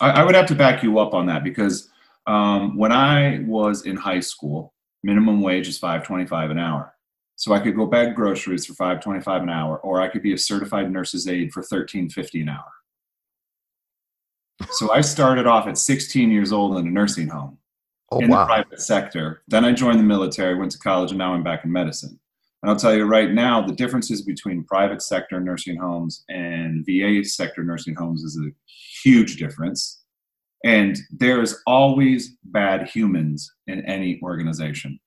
I, 0.01 0.11
I, 0.11 0.25
would 0.25 0.37
have 0.37 0.47
to 0.47 0.55
back 0.55 0.85
you 0.85 1.01
up 1.01 1.15
on 1.15 1.27
that 1.27 1.43
because 1.43 1.89
um, 2.29 2.77
when 2.77 2.93
I 2.93 3.41
was 3.45 3.87
in 3.87 3.97
high 3.97 4.21
school, 4.21 4.73
minimum 5.03 5.41
wage 5.41 5.67
is 5.67 5.79
525 5.79 6.53
an 6.53 6.61
hour. 6.61 6.95
So 7.35 7.53
I 7.53 7.59
could 7.59 7.75
go 7.75 7.87
bag 7.87 8.15
groceries 8.15 8.65
for 8.65 8.75
525 8.75 9.43
an 9.43 9.51
hour, 9.51 9.79
or 9.79 10.01
I 10.01 10.07
could 10.07 10.23
be 10.23 10.33
a 10.33 10.39
certified 10.39 10.93
nurse's 10.93 11.27
aide 11.27 11.53
for 11.53 11.59
1350 11.59 12.43
an 12.43 12.49
hour. 12.51 12.71
So 14.71 14.93
I 14.93 15.01
started 15.01 15.49
off 15.49 15.67
at 15.67 15.77
16 15.77 16.31
years 16.31 16.53
old 16.53 16.79
in 16.79 16.87
a 16.87 16.91
nursing 16.91 17.27
home 17.27 17.59
oh, 18.13 18.21
in 18.21 18.29
wow. 18.29 18.43
the 18.43 18.47
private 18.47 18.81
sector. 18.81 19.43
Then 19.49 19.65
I 19.65 19.73
joined 19.73 19.99
the 19.99 20.05
military, 20.05 20.55
went 20.55 20.71
to 20.71 20.79
college, 20.79 21.11
and 21.11 21.19
now 21.19 21.35
I'm 21.35 21.43
back 21.43 21.65
in 21.65 21.73
medicine. 21.73 22.21
And 22.63 22.71
I'll 22.71 22.77
tell 22.77 22.95
you 22.95 23.05
right 23.05 23.31
now, 23.31 23.63
the 23.63 23.75
differences 23.75 24.23
between 24.23 24.65
private 24.65 25.03
sector 25.03 25.41
nursing 25.41 25.77
homes 25.77 26.25
and 26.29 26.85
VA 26.85 27.25
sector 27.25 27.65
nursing 27.65 27.95
homes 27.95 28.23
is 28.23 28.37
a 28.37 28.51
huge 29.03 29.37
difference. 29.37 30.03
And 30.65 30.99
there's 31.11 31.63
always 31.67 32.37
bad 32.45 32.87
humans 32.89 33.51
in 33.67 33.85
any 33.87 34.21
organization. 34.23 35.01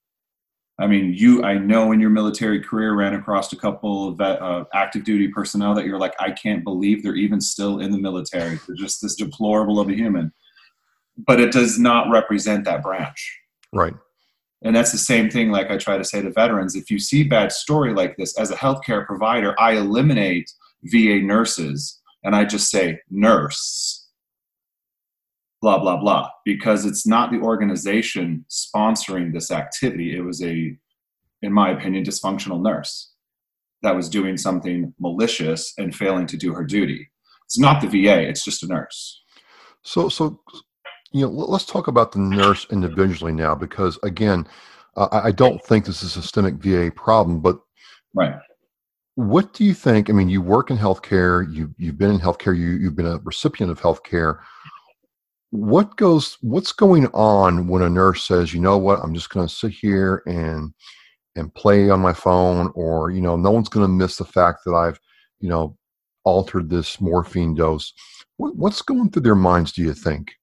I 0.79 0.87
mean, 0.87 1.13
you, 1.13 1.43
I 1.43 1.59
know 1.59 1.91
in 1.91 1.99
your 1.99 2.09
military 2.09 2.59
career 2.59 2.95
ran 2.95 3.13
across 3.13 3.53
a 3.53 3.55
couple 3.55 4.07
of 4.07 4.19
uh, 4.19 4.65
active 4.73 5.03
duty 5.03 5.27
personnel 5.27 5.75
that 5.75 5.85
you're 5.85 5.99
like, 5.99 6.15
I 6.19 6.31
can't 6.31 6.63
believe 6.63 7.03
they're 7.03 7.15
even 7.15 7.39
still 7.39 7.79
in 7.79 7.91
the 7.91 7.99
military. 7.99 8.59
They're 8.65 8.75
just 8.75 8.99
this 8.99 9.15
deplorable 9.15 9.79
of 9.79 9.89
a 9.89 9.93
human. 9.93 10.33
But 11.15 11.39
it 11.39 11.51
does 11.51 11.77
not 11.77 12.09
represent 12.09 12.65
that 12.65 12.81
branch. 12.81 13.39
Right. 13.71 13.93
And 14.63 14.75
that's 14.75 14.91
the 14.91 14.97
same 14.97 15.29
thing, 15.29 15.51
like 15.51 15.69
I 15.69 15.77
try 15.77 15.97
to 15.97 16.05
say 16.05 16.21
to 16.21 16.31
veterans 16.31 16.75
if 16.75 16.89
you 16.89 16.97
see 16.99 17.23
bad 17.23 17.51
story 17.51 17.93
like 17.93 18.15
this, 18.17 18.37
as 18.39 18.49
a 18.49 18.55
healthcare 18.55 19.05
provider, 19.05 19.59
I 19.59 19.73
eliminate 19.73 20.49
VA 20.83 21.19
nurses 21.21 22.01
and 22.23 22.35
I 22.35 22.45
just 22.45 22.69
say 22.69 22.99
nurse 23.09 23.99
blah 25.61 25.79
blah 25.79 25.95
blah 25.95 26.29
because 26.43 26.85
it's 26.85 27.07
not 27.07 27.31
the 27.31 27.39
organization 27.39 28.43
sponsoring 28.49 29.31
this 29.31 29.49
activity 29.49 30.13
it 30.13 30.19
was 30.19 30.43
a 30.43 30.77
in 31.43 31.53
my 31.53 31.69
opinion, 31.69 32.03
dysfunctional 32.03 32.61
nurse 32.61 33.11
that 33.83 33.95
was 33.95 34.09
doing 34.09 34.37
something 34.37 34.93
malicious 34.99 35.73
and 35.77 35.93
failing 35.93 36.25
to 36.27 36.37
do 36.37 36.53
her 36.53 36.63
duty. 36.63 37.09
It's 37.45 37.59
not 37.59 37.81
the 37.81 37.87
VA; 37.87 38.27
it's 38.27 38.43
just 38.43 38.63
a 38.63 38.67
nurse. 38.67 39.21
So, 39.83 40.07
so 40.07 40.41
you 41.13 41.21
know, 41.21 41.31
let's 41.31 41.65
talk 41.65 41.87
about 41.87 42.11
the 42.11 42.19
nurse 42.19 42.65
individually 42.71 43.31
now, 43.31 43.53
because 43.55 43.99
again, 44.03 44.47
uh, 44.97 45.07
I 45.11 45.31
don't 45.31 45.63
think 45.63 45.85
this 45.85 46.03
is 46.03 46.15
a 46.17 46.21
systemic 46.21 46.55
VA 46.55 46.91
problem, 46.93 47.39
but 47.39 47.59
right. 48.13 48.35
What 49.15 49.53
do 49.53 49.63
you 49.63 49.75
think? 49.75 50.09
I 50.09 50.13
mean, 50.13 50.27
you 50.27 50.41
work 50.41 50.71
in 50.71 50.77
healthcare. 50.77 51.51
You 51.53 51.73
you've 51.77 51.99
been 51.99 52.11
in 52.11 52.19
healthcare. 52.19 52.57
You 52.57 52.71
you've 52.71 52.95
been 52.95 53.05
a 53.05 53.19
recipient 53.19 53.71
of 53.71 53.79
healthcare. 53.79 54.39
What 55.51 55.95
goes? 55.97 56.39
What's 56.41 56.71
going 56.71 57.05
on 57.13 57.67
when 57.67 57.83
a 57.83 57.89
nurse 57.89 58.23
says, 58.23 58.55
"You 58.55 58.59
know 58.59 58.79
what? 58.79 58.99
I'm 59.03 59.13
just 59.13 59.29
going 59.29 59.47
to 59.47 59.53
sit 59.53 59.71
here 59.71 60.23
and 60.25 60.73
and 61.35 61.53
play 61.53 61.91
on 61.91 61.99
my 61.99 62.13
phone," 62.13 62.71
or 62.73 63.11
you 63.11 63.21
know, 63.21 63.35
no 63.35 63.51
one's 63.51 63.69
going 63.69 63.85
to 63.85 63.93
miss 63.93 64.17
the 64.17 64.25
fact 64.25 64.61
that 64.65 64.73
I've 64.73 64.99
you 65.39 65.49
know 65.49 65.77
altered 66.23 66.69
this 66.69 66.99
morphine 66.99 67.53
dose. 67.53 67.93
What, 68.37 68.55
what's 68.55 68.81
going 68.81 69.11
through 69.11 69.21
their 69.23 69.35
minds? 69.35 69.73
Do 69.73 69.83
you 69.83 69.93
think? 69.93 70.33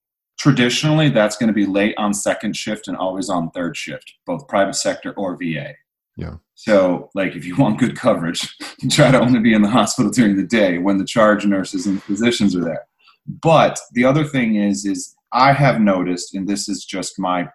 Traditionally, 0.41 1.09
that's 1.09 1.37
going 1.37 1.49
to 1.49 1.53
be 1.53 1.67
late 1.67 1.93
on 1.99 2.15
second 2.15 2.57
shift 2.57 2.87
and 2.87 2.97
always 2.97 3.29
on 3.29 3.51
third 3.51 3.77
shift, 3.77 4.15
both 4.25 4.47
private 4.47 4.73
sector 4.73 5.13
or 5.13 5.37
VA. 5.37 5.75
Yeah. 6.17 6.37
So, 6.55 7.11
like, 7.13 7.35
if 7.35 7.45
you 7.45 7.55
want 7.55 7.77
good 7.77 7.95
coverage, 7.95 8.51
you 8.79 8.89
try 8.89 9.11
to 9.11 9.19
only 9.19 9.39
be 9.39 9.53
in 9.53 9.61
the 9.61 9.69
hospital 9.69 10.09
during 10.09 10.35
the 10.35 10.47
day 10.47 10.79
when 10.79 10.97
the 10.97 11.05
charge 11.05 11.45
nurses 11.45 11.85
and 11.85 12.01
physicians 12.01 12.55
are 12.55 12.63
there. 12.63 12.87
But 13.27 13.79
the 13.91 14.03
other 14.03 14.23
thing 14.23 14.55
is, 14.55 14.83
is 14.83 15.15
I 15.31 15.53
have 15.53 15.79
noticed, 15.79 16.33
and 16.33 16.47
this 16.47 16.67
is 16.67 16.85
just 16.85 17.19
my 17.19 17.47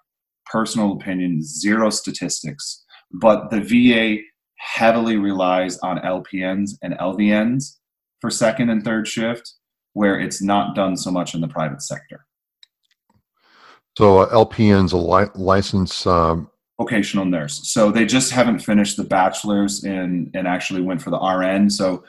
personal 0.45 0.93
opinion, 0.93 1.43
zero 1.43 1.90
statistics, 1.90 2.85
but 3.11 3.50
the 3.50 3.62
VA 3.62 4.23
heavily 4.59 5.16
relies 5.16 5.76
on 5.78 5.99
LPNs 5.99 6.78
and 6.83 6.95
LVNs 6.95 7.78
for 8.21 8.31
second 8.31 8.71
and 8.71 8.85
third 8.85 9.09
shift, 9.09 9.55
where 9.95 10.21
it's 10.21 10.40
not 10.40 10.76
done 10.76 10.97
so 10.97 11.11
much 11.11 11.35
in 11.35 11.40
the 11.40 11.49
private 11.49 11.83
sector. 11.83 12.26
So 13.96 14.18
uh, 14.18 14.44
LPN's 14.44 14.92
a 14.92 14.96
li- 14.96 15.30
license 15.34 16.06
um, 16.06 16.50
vocational 16.78 17.24
nurse. 17.24 17.70
So 17.70 17.90
they 17.90 18.04
just 18.04 18.30
haven't 18.30 18.58
finished 18.58 18.96
the 18.96 19.04
bachelor's 19.04 19.84
and 19.84 20.30
and 20.34 20.46
actually 20.46 20.82
went 20.82 21.02
for 21.02 21.10
the 21.10 21.18
RN. 21.18 21.70
So 21.70 22.04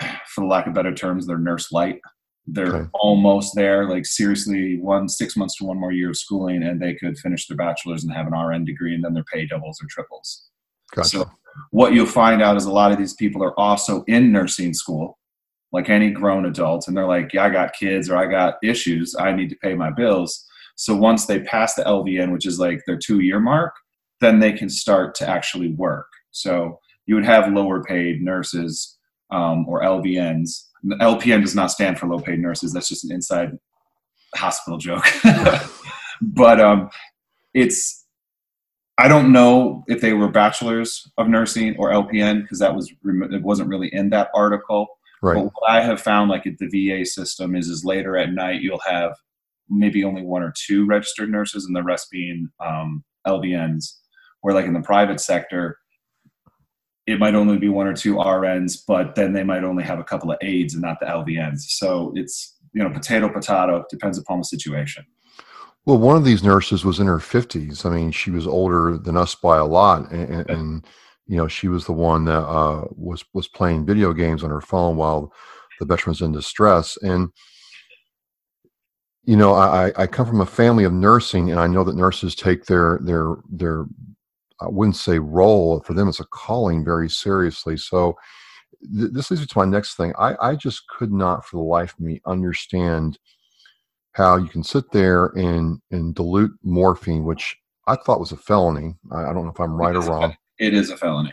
for 0.28 0.40
the 0.42 0.46
lack 0.46 0.66
of 0.66 0.74
better 0.74 0.94
terms, 0.94 1.26
they're 1.26 1.38
nurse 1.38 1.72
light. 1.72 2.00
They're 2.46 2.74
okay. 2.74 2.88
almost 2.94 3.54
there, 3.54 3.88
like 3.88 4.04
seriously, 4.04 4.78
one 4.80 5.08
six 5.08 5.36
months 5.36 5.56
to 5.58 5.64
one 5.64 5.78
more 5.78 5.92
year 5.92 6.10
of 6.10 6.16
schooling, 6.16 6.64
and 6.64 6.82
they 6.82 6.94
could 6.94 7.16
finish 7.18 7.46
their 7.46 7.56
bachelor's 7.56 8.02
and 8.02 8.12
have 8.12 8.26
an 8.26 8.32
RN 8.32 8.64
degree, 8.64 8.94
and 8.94 9.04
then 9.04 9.14
their 9.14 9.24
pay 9.32 9.46
doubles 9.46 9.80
or 9.80 9.86
triples. 9.88 10.48
Gotcha. 10.92 11.08
So 11.08 11.30
what 11.70 11.92
you'll 11.92 12.06
find 12.06 12.42
out 12.42 12.56
is 12.56 12.64
a 12.64 12.72
lot 12.72 12.90
of 12.90 12.98
these 12.98 13.14
people 13.14 13.44
are 13.44 13.58
also 13.60 14.02
in 14.04 14.32
nursing 14.32 14.74
school, 14.74 15.18
like 15.70 15.88
any 15.88 16.10
grown 16.10 16.46
adult, 16.46 16.88
and 16.88 16.96
they're 16.96 17.06
like, 17.06 17.32
"Yeah, 17.32 17.44
I 17.44 17.50
got 17.50 17.74
kids 17.74 18.10
or 18.10 18.16
I 18.16 18.26
got 18.26 18.56
issues. 18.60 19.14
I 19.16 19.30
need 19.30 19.50
to 19.50 19.56
pay 19.56 19.74
my 19.74 19.90
bills." 19.90 20.44
So 20.82 20.96
once 20.96 21.26
they 21.26 21.38
pass 21.38 21.74
the 21.74 21.84
LVN, 21.84 22.32
which 22.32 22.44
is 22.44 22.58
like 22.58 22.82
their 22.88 22.98
two 22.98 23.20
year 23.20 23.38
mark, 23.38 23.72
then 24.20 24.40
they 24.40 24.52
can 24.52 24.68
start 24.68 25.14
to 25.14 25.28
actually 25.28 25.68
work. 25.74 26.08
So 26.32 26.80
you 27.06 27.14
would 27.14 27.24
have 27.24 27.52
lower 27.52 27.84
paid 27.84 28.20
nurses 28.20 28.98
um, 29.30 29.64
or 29.68 29.82
LVNs. 29.82 30.50
LPN 30.84 31.42
does 31.42 31.54
not 31.54 31.70
stand 31.70 32.00
for 32.00 32.08
low 32.08 32.18
paid 32.18 32.40
nurses. 32.40 32.72
That's 32.72 32.88
just 32.88 33.04
an 33.04 33.12
inside 33.12 33.56
hospital 34.34 34.76
joke. 34.76 35.04
but 36.20 36.60
um, 36.60 36.90
it's 37.54 38.04
I 38.98 39.06
don't 39.06 39.30
know 39.30 39.84
if 39.86 40.00
they 40.00 40.14
were 40.14 40.32
bachelors 40.32 41.08
of 41.16 41.28
nursing 41.28 41.76
or 41.78 41.90
LPN 41.90 42.42
because 42.42 42.58
that 42.58 42.74
was 42.74 42.92
it 43.04 43.42
wasn't 43.42 43.68
really 43.68 43.94
in 43.94 44.10
that 44.10 44.30
article. 44.34 44.88
Right. 45.22 45.36
But 45.36 45.44
what 45.44 45.70
I 45.70 45.80
have 45.80 46.00
found, 46.00 46.28
like 46.28 46.44
at 46.48 46.58
the 46.58 46.66
VA 46.66 47.06
system, 47.06 47.54
is 47.54 47.68
is 47.68 47.84
later 47.84 48.16
at 48.16 48.32
night 48.32 48.62
you'll 48.62 48.82
have 48.84 49.14
maybe 49.72 50.04
only 50.04 50.22
one 50.22 50.42
or 50.42 50.52
two 50.54 50.86
registered 50.86 51.30
nurses, 51.30 51.64
and 51.64 51.74
the 51.74 51.82
rest 51.82 52.08
being 52.10 52.48
um, 52.64 53.02
LVNs 53.26 53.94
where 54.42 54.54
like 54.54 54.66
in 54.66 54.74
the 54.74 54.80
private 54.80 55.20
sector 55.20 55.78
it 57.06 57.18
might 57.18 57.34
only 57.34 57.58
be 57.58 57.68
one 57.68 57.88
or 57.88 57.94
two 57.94 58.14
RNs, 58.14 58.78
but 58.86 59.16
then 59.16 59.32
they 59.32 59.42
might 59.42 59.64
only 59.64 59.82
have 59.82 59.98
a 59.98 60.04
couple 60.04 60.30
of 60.30 60.38
aides 60.40 60.74
and 60.74 60.82
not 60.82 61.00
the 61.00 61.06
LVNs. 61.06 61.62
So 61.62 62.12
it's 62.14 62.56
you 62.74 62.82
know 62.82 62.90
potato 62.90 63.28
potato 63.28 63.84
depends 63.90 64.18
upon 64.18 64.38
the 64.38 64.44
situation. 64.44 65.04
Well, 65.84 65.98
one 65.98 66.16
of 66.16 66.24
these 66.24 66.44
nurses 66.44 66.84
was 66.84 67.00
in 67.00 67.08
her 67.08 67.18
fifties. 67.18 67.84
I 67.84 67.90
mean, 67.90 68.12
she 68.12 68.30
was 68.30 68.46
older 68.46 68.96
than 68.96 69.16
us 69.16 69.34
by 69.34 69.56
a 69.56 69.64
lot, 69.64 70.12
and, 70.12 70.48
and 70.48 70.86
you 71.26 71.36
know 71.36 71.48
she 71.48 71.66
was 71.66 71.86
the 71.86 71.92
one 71.92 72.24
that 72.26 72.44
uh, 72.44 72.84
was 72.90 73.24
was 73.34 73.48
playing 73.48 73.84
video 73.84 74.12
games 74.12 74.44
on 74.44 74.50
her 74.50 74.60
phone 74.60 74.96
while 74.96 75.32
the 75.80 75.86
veteran's 75.86 76.22
in 76.22 76.30
distress. 76.30 76.96
And 77.02 77.30
you 79.24 79.36
know, 79.36 79.54
I, 79.54 79.92
I 79.96 80.06
come 80.06 80.26
from 80.26 80.40
a 80.40 80.46
family 80.46 80.84
of 80.84 80.92
nursing, 80.92 81.50
and 81.50 81.60
I 81.60 81.66
know 81.66 81.84
that 81.84 81.96
nurses 81.96 82.34
take 82.34 82.66
their 82.66 82.98
their 83.02 83.36
their 83.48 83.86
I 84.60 84.68
wouldn't 84.68 84.96
say 84.96 85.18
role 85.18 85.80
for 85.80 85.94
them; 85.94 86.08
it's 86.08 86.20
a 86.20 86.24
calling 86.24 86.84
very 86.84 87.08
seriously. 87.08 87.76
So 87.76 88.16
th- 88.80 89.12
this 89.12 89.30
leads 89.30 89.40
me 89.40 89.46
to 89.46 89.58
my 89.58 89.64
next 89.64 89.96
thing. 89.96 90.12
I, 90.18 90.34
I 90.40 90.56
just 90.56 90.86
could 90.88 91.12
not, 91.12 91.46
for 91.46 91.56
the 91.56 91.62
life 91.62 91.94
of 91.94 92.00
me, 92.00 92.20
understand 92.26 93.18
how 94.12 94.36
you 94.36 94.48
can 94.48 94.64
sit 94.64 94.90
there 94.90 95.26
and 95.28 95.80
and 95.92 96.14
dilute 96.16 96.52
morphine, 96.64 97.24
which 97.24 97.56
I 97.86 97.94
thought 97.96 98.20
was 98.20 98.32
a 98.32 98.36
felony. 98.36 98.96
I, 99.12 99.26
I 99.26 99.32
don't 99.32 99.44
know 99.44 99.52
if 99.52 99.60
I'm 99.60 99.74
right 99.74 99.94
or 99.94 100.00
wrong. 100.00 100.36
It 100.58 100.74
is 100.74 100.90
a 100.90 100.96
felony. 100.96 101.32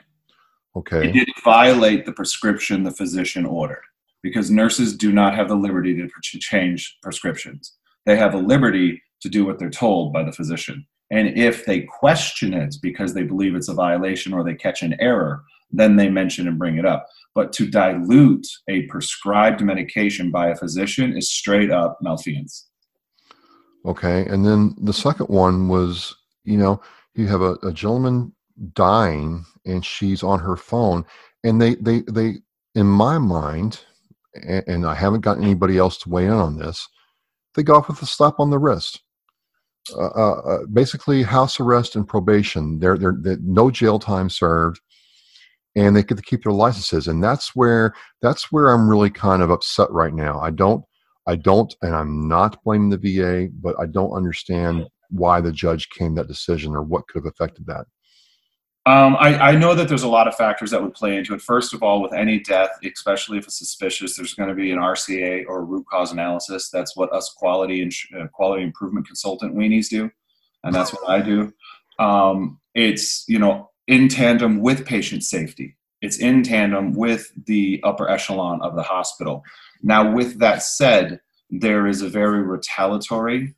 Okay. 0.75 1.10
It 1.10 1.13
did 1.13 1.27
violate 1.43 2.05
the 2.05 2.13
prescription 2.13 2.84
the 2.84 2.91
physician 2.91 3.46
ordered 3.46 3.81
because 4.22 4.51
nurses 4.51 4.96
do 4.96 5.12
not 5.12 5.34
have 5.34 5.48
the 5.48 5.55
liberty 5.55 5.96
to 5.96 6.39
change 6.39 6.98
prescriptions. 7.01 7.78
They 8.10 8.18
have 8.18 8.34
a 8.34 8.39
liberty 8.39 9.04
to 9.22 9.30
do 9.30 9.46
what 9.46 9.60
they're 9.60 9.70
told 9.70 10.12
by 10.12 10.24
the 10.24 10.32
physician. 10.32 10.84
And 11.12 11.38
if 11.38 11.68
they 11.68 11.82
question 11.82 12.56
it 12.56 12.74
because 12.82 13.13
they 13.13 13.22
believe 13.22 13.54
it's 13.54 13.70
a 13.70 13.74
violation 13.75 14.34
or 14.34 14.44
they 14.44 14.56
catch 14.56 14.82
an 14.82 14.96
error, 15.00 15.44
then 15.70 15.96
they 15.96 16.10
mention 16.10 16.48
and 16.48 16.58
bring 16.58 16.80
it 16.80 16.88
up. 16.88 17.06
But 17.36 17.54
to 17.54 17.70
dilute 17.70 18.48
a 18.68 18.88
prescribed 18.88 19.62
medication 19.62 20.32
by 20.32 20.48
a 20.48 20.56
physician 20.56 21.16
is 21.16 21.32
straight 21.32 21.70
up 21.70 22.00
malfeasance. 22.01 22.68
Okay. 23.86 24.25
And 24.25 24.44
then 24.44 24.74
the 24.82 24.92
second 24.92 25.28
one 25.28 25.68
was, 25.68 26.16
you 26.46 26.58
know, 26.58 26.82
you 27.13 27.28
have 27.28 27.42
a, 27.42 27.58
a 27.62 27.72
gentleman 27.72 28.34
dying 28.74 29.46
and 29.68 29.86
she's 29.86 30.24
on 30.24 30.39
her 30.39 30.56
phone 30.56 31.06
and 31.44 31.62
they 31.62 31.75
they 31.75 32.01
they 32.12 32.38
in 32.74 32.88
my 32.88 33.20
mind 33.20 33.82
and, 34.34 34.63
and 34.68 34.86
I 34.88 34.96
haven't 34.96 35.22
got 35.22 35.38
anybody 35.38 35.78
else 35.78 36.00
to 36.00 36.10
weigh 36.10 36.25
in 36.25 36.32
on 36.32 36.58
this, 36.58 36.88
they 37.56 37.63
go 37.63 37.75
off 37.75 37.88
with 37.88 38.01
a 38.01 38.06
slap 38.06 38.39
on 38.39 38.50
the 38.50 38.60
wrist. 38.60 39.01
Uh, 39.96 40.08
uh, 40.08 40.41
uh, 40.41 40.65
basically 40.72 41.24
house 41.24 41.60
arrest 41.60 41.96
and 41.96 42.08
probation. 42.08 42.79
They're, 42.79 42.98
they're, 42.98 43.18
they're, 43.20 43.39
no 43.41 43.72
jail 43.72 43.98
time 43.98 44.29
served, 44.29 44.79
and 45.75 45.96
they 45.96 46.03
get 46.03 46.18
to 46.18 46.24
keep 46.24 46.44
their 46.44 46.53
licenses. 46.53 47.08
And 47.08 47.24
that's 47.24 47.56
where 47.56 47.94
that's 48.22 48.51
where 48.51 48.70
I'm 48.70 48.88
really 48.88 49.10
kind 49.10 49.41
of 49.41 49.50
upset 49.50 49.89
right 49.91 50.13
now. 50.13 50.39
I 50.39 50.51
don't 50.51 50.84
I 51.29 51.36
don't, 51.36 51.74
and 51.84 51.96
I'm 51.96 52.27
not 52.27 52.63
blaming 52.63 52.89
the 52.89 52.98
VA, 52.98 53.50
but 53.62 53.75
I 53.79 53.86
don't 53.86 54.13
understand 54.13 54.88
why 55.10 55.41
the 55.41 55.51
judge 55.51 55.88
came 55.89 56.15
that 56.15 56.27
decision 56.27 56.75
or 56.75 56.82
what 56.82 57.08
could 57.08 57.24
have 57.24 57.32
affected 57.32 57.68
that. 57.68 57.86
Um, 58.86 59.17
I, 59.19 59.38
I, 59.51 59.55
know 59.55 59.75
that 59.75 59.89
there's 59.89 60.03
a 60.03 60.09
lot 60.09 60.27
of 60.27 60.36
factors 60.36 60.71
that 60.71 60.81
would 60.81 60.93
play 60.93 61.17
into 61.17 61.33
it. 61.33 61.41
First 61.41 61.74
of 61.74 61.83
all, 61.83 62.01
with 62.01 62.13
any 62.13 62.39
death, 62.39 62.69
especially 62.83 63.38
if 63.38 63.43
it's 63.43 63.59
suspicious, 63.59 64.15
there's 64.15 64.33
going 64.33 64.50
to 64.50 64.55
be 64.55 64.71
an 64.71 64.79
RCA 64.79 65.45
or 65.48 65.65
root 65.65 65.86
cause 65.91 66.12
analysis. 66.13 66.69
That's 66.69 66.95
what 66.95 67.12
us 67.12 67.31
quality 67.38 67.83
and 67.83 67.93
uh, 68.17 68.27
quality 68.27 68.63
improvement 68.63 69.05
consultant 69.05 69.53
weenies 69.53 69.89
do, 69.89 70.09
and 70.63 70.74
that's 70.74 70.93
what 70.93 71.07
I 71.09 71.21
do. 71.21 71.53
Um, 72.00 72.59
it's 72.74 73.25
you 73.27 73.38
know 73.38 73.69
in 73.88 74.07
tandem 74.07 74.62
with 74.62 74.86
patient 74.86 75.24
safety. 75.24 75.75
It's 76.01 76.17
in 76.17 76.41
tandem 76.41 76.93
with 76.93 77.31
the 77.45 77.81
upper 77.83 78.09
echelon 78.09 78.62
of 78.62 78.75
the 78.75 78.83
hospital. 78.83 79.43
Now, 79.83 80.09
with 80.09 80.39
that 80.39 80.63
said, 80.63 81.19
there 81.50 81.86
is 81.86 82.01
a 82.01 82.09
very 82.09 82.41
retaliatory 82.41 83.55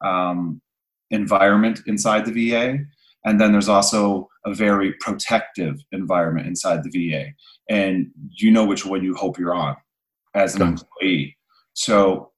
um, 0.00 0.62
environment 1.10 1.82
inside 1.86 2.24
the 2.24 2.50
VA 2.50 2.78
and 3.26 3.40
then 3.40 3.52
there's 3.52 3.68
also 3.68 4.28
a 4.46 4.54
very 4.54 4.94
protective 5.00 5.74
environment 5.90 6.46
inside 6.46 6.84
the 6.84 7.10
VA. 7.10 7.26
And 7.68 8.06
you 8.30 8.52
know 8.52 8.64
which 8.64 8.86
one 8.86 9.02
you 9.02 9.14
hope 9.14 9.38
you're 9.38 9.54
on 9.54 9.76
as 10.34 10.54
an 10.54 10.62
employee. 10.62 11.36
So 11.74 12.30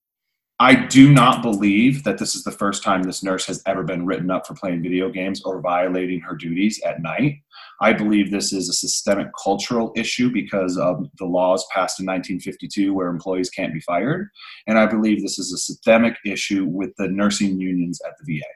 I 0.61 0.75
do 0.75 1.13
not 1.13 1.43
believe 1.43 2.03
that 2.05 2.19
this 2.19 2.35
is 2.35 2.43
the 2.43 2.51
first 2.51 2.83
time 2.83 3.03
this 3.03 3.23
nurse 3.23 3.47
has 3.47 3.63
ever 3.67 3.85
been 3.85 4.07
written 4.07 4.31
up 4.31 4.47
for 4.47 4.55
playing 4.55 4.83
video 4.83 5.11
games 5.11 5.43
or 5.45 5.61
violating 5.61 6.21
her 6.23 6.35
duties 6.35 6.81
at 6.85 7.03
night. 7.03 7.37
I 7.81 7.93
believe 7.93 8.31
this 8.31 8.53
is 8.53 8.69
a 8.69 8.73
systemic 8.73 9.29
cultural 9.41 9.93
issue 9.95 10.33
because 10.33 10.79
of 10.79 11.07
the 11.19 11.27
laws 11.27 11.65
passed 11.73 12.01
in 12.01 12.07
1952 12.07 12.95
where 12.95 13.09
employees 13.09 13.51
can't 13.51 13.75
be 13.75 13.81
fired. 13.81 14.31
And 14.67 14.79
I 14.79 14.87
believe 14.87 15.23
this 15.23 15.39
is 15.39 15.53
a 15.53 15.59
systemic 15.59 16.17
issue 16.25 16.65
with 16.65 16.91
the 16.97 17.09
nursing 17.09 17.61
unions 17.61 18.01
at 18.05 18.15
the 18.19 18.39
VA. 18.39 18.47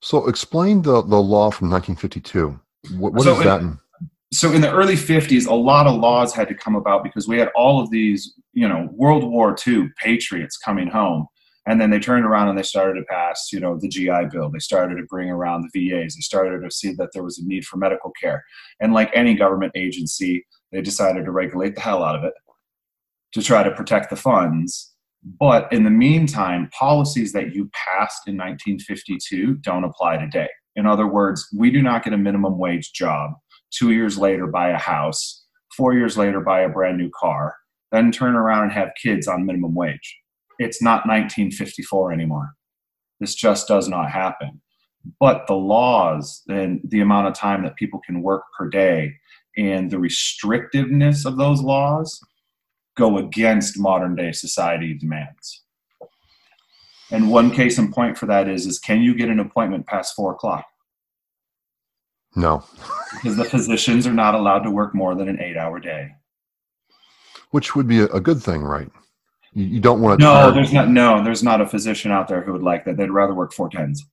So 0.00 0.26
explain 0.28 0.82
the, 0.82 1.02
the 1.02 1.16
law 1.20 1.50
from 1.50 1.70
1952. 1.70 2.58
What, 2.98 3.14
what 3.14 3.22
So 3.22 3.34
is 3.34 3.40
it- 3.40 3.44
that? 3.44 3.78
so 4.32 4.50
in 4.52 4.60
the 4.60 4.72
early 4.72 4.94
50s 4.96 5.46
a 5.46 5.54
lot 5.54 5.86
of 5.86 5.94
laws 6.00 6.34
had 6.34 6.48
to 6.48 6.54
come 6.54 6.74
about 6.74 7.04
because 7.04 7.28
we 7.28 7.38
had 7.38 7.50
all 7.54 7.80
of 7.80 7.88
these 7.90 8.34
you 8.52 8.66
know 8.68 8.88
world 8.92 9.22
war 9.22 9.54
ii 9.68 9.88
patriots 9.96 10.56
coming 10.56 10.88
home 10.88 11.26
and 11.66 11.80
then 11.80 11.88
they 11.90 12.00
turned 12.00 12.24
around 12.26 12.48
and 12.48 12.58
they 12.58 12.62
started 12.62 12.98
to 12.98 13.04
pass 13.06 13.50
you 13.52 13.60
know 13.60 13.78
the 13.78 13.86
gi 13.88 14.10
bill 14.32 14.50
they 14.50 14.58
started 14.58 14.96
to 14.96 15.04
bring 15.04 15.30
around 15.30 15.62
the 15.62 15.88
vas 15.88 16.16
they 16.16 16.20
started 16.20 16.60
to 16.62 16.70
see 16.70 16.92
that 16.94 17.10
there 17.12 17.22
was 17.22 17.38
a 17.38 17.46
need 17.46 17.64
for 17.64 17.76
medical 17.76 18.10
care 18.20 18.42
and 18.80 18.92
like 18.92 19.08
any 19.14 19.34
government 19.34 19.70
agency 19.76 20.44
they 20.72 20.80
decided 20.82 21.24
to 21.24 21.30
regulate 21.30 21.74
the 21.76 21.80
hell 21.80 22.02
out 22.02 22.16
of 22.16 22.24
it 22.24 22.34
to 23.34 23.40
try 23.42 23.62
to 23.62 23.70
protect 23.70 24.10
the 24.10 24.16
funds 24.16 24.93
but 25.40 25.72
in 25.72 25.84
the 25.84 25.90
meantime 25.90 26.68
policies 26.78 27.32
that 27.32 27.54
you 27.54 27.70
passed 27.72 28.26
in 28.26 28.36
1952 28.36 29.54
don't 29.56 29.84
apply 29.84 30.16
today 30.16 30.48
in 30.76 30.86
other 30.86 31.06
words 31.06 31.48
we 31.56 31.70
do 31.70 31.82
not 31.82 32.04
get 32.04 32.12
a 32.12 32.18
minimum 32.18 32.58
wage 32.58 32.92
job 32.92 33.32
two 33.74 33.92
years 33.92 34.16
later 34.16 34.46
buy 34.46 34.70
a 34.70 34.78
house, 34.78 35.44
four 35.76 35.94
years 35.94 36.16
later 36.16 36.40
buy 36.40 36.60
a 36.60 36.68
brand 36.68 36.98
new 36.98 37.10
car, 37.18 37.56
then 37.92 38.12
turn 38.12 38.34
around 38.36 38.64
and 38.64 38.72
have 38.72 38.90
kids 39.00 39.26
on 39.26 39.46
minimum 39.46 39.74
wage. 39.74 40.16
It's 40.58 40.82
not 40.82 41.06
1954 41.06 42.12
anymore. 42.12 42.54
This 43.20 43.34
just 43.34 43.68
does 43.68 43.88
not 43.88 44.10
happen. 44.10 44.60
But 45.20 45.46
the 45.46 45.54
laws 45.54 46.42
and 46.48 46.80
the 46.84 47.00
amount 47.00 47.28
of 47.28 47.34
time 47.34 47.62
that 47.64 47.76
people 47.76 48.00
can 48.06 48.22
work 48.22 48.42
per 48.56 48.68
day 48.68 49.14
and 49.56 49.90
the 49.90 49.98
restrictiveness 49.98 51.26
of 51.26 51.36
those 51.36 51.60
laws 51.60 52.18
go 52.96 53.18
against 53.18 53.78
modern 53.78 54.14
day 54.14 54.32
society 54.32 54.94
demands. 54.94 55.62
And 57.10 57.30
one 57.30 57.50
case 57.50 57.78
in 57.78 57.92
point 57.92 58.16
for 58.16 58.26
that 58.26 58.48
is, 58.48 58.66
is 58.66 58.78
can 58.78 59.02
you 59.02 59.14
get 59.14 59.28
an 59.28 59.40
appointment 59.40 59.86
past 59.86 60.14
four 60.14 60.32
o'clock? 60.32 60.64
No. 62.36 62.64
because 63.12 63.36
the 63.36 63.44
physicians 63.44 64.06
are 64.06 64.12
not 64.12 64.34
allowed 64.34 64.60
to 64.60 64.70
work 64.70 64.94
more 64.94 65.14
than 65.14 65.28
an 65.28 65.40
eight 65.40 65.56
hour 65.56 65.78
day. 65.78 66.10
Which 67.50 67.76
would 67.76 67.86
be 67.86 68.00
a, 68.00 68.20
good 68.20 68.42
thing, 68.42 68.62
right? 68.62 68.90
You, 69.52 69.64
you 69.64 69.80
don't 69.80 70.00
want 70.00 70.18
to. 70.18 70.26
No, 70.26 70.50
there's 70.50 70.72
not 70.72 70.88
no, 70.88 71.22
there's 71.22 71.42
not 71.42 71.60
a 71.60 71.66
physician 71.66 72.10
out 72.10 72.26
there 72.26 72.42
who 72.42 72.52
would 72.52 72.64
like 72.64 72.84
that. 72.84 72.96
They'd 72.96 73.10
rather 73.10 73.34
work 73.34 73.52
four 73.52 73.68
tens. 73.68 74.04